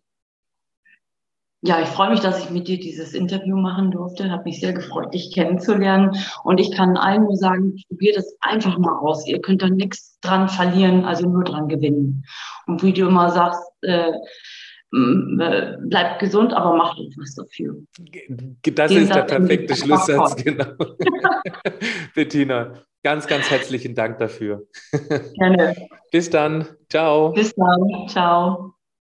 Ja, 1.61 1.81
ich 1.81 1.87
freue 1.87 2.11
mich, 2.11 2.19
dass 2.19 2.43
ich 2.43 2.51
mit 2.51 2.67
dir 2.67 2.79
dieses 2.79 3.13
Interview 3.13 3.57
machen 3.57 3.89
durfte. 3.89 4.29
Hat 4.29 4.45
mich 4.45 4.59
sehr 4.59 4.73
gefreut, 4.73 5.13
dich 5.13 5.33
kennenzulernen. 5.33 6.15
Und 6.43 6.59
ich 6.59 6.71
kann 6.71 6.97
allen 6.97 7.23
nur 7.23 7.35
sagen, 7.35 7.75
probiert 7.87 8.17
es 8.17 8.37
einfach 8.41 8.77
mal 8.77 8.99
aus. 8.99 9.27
Ihr 9.27 9.41
könnt 9.41 9.63
da 9.63 9.69
nichts 9.69 10.19
dran 10.21 10.49
verlieren, 10.49 11.03
also 11.03 11.27
nur 11.27 11.43
dran 11.43 11.67
gewinnen. 11.67 12.23
Und 12.67 12.83
wie 12.83 12.93
du 12.93 13.07
immer 13.07 13.31
sagst, 13.31 13.61
äh, 13.81 14.11
äh, 14.93 15.77
bleibt 15.81 16.19
gesund, 16.19 16.53
aber 16.53 16.75
macht 16.75 16.99
etwas 16.99 17.35
dafür. 17.35 17.75
Das 18.63 18.89
Den 18.91 19.03
ist 19.03 19.13
der 19.13 19.23
perfekte 19.23 19.75
Schlusssatz, 19.75 20.35
genau. 20.35 20.73
Bettina, 22.15 22.73
ganz, 23.03 23.27
ganz 23.27 23.49
herzlichen 23.49 23.95
Dank 23.95 24.19
dafür. 24.19 24.65
Gerne. 25.33 25.75
Bis 26.11 26.29
dann. 26.29 26.67
Ciao. 26.89 27.33
Bis 27.33 27.53
dann. 27.55 28.07
Ciao. 28.07 28.76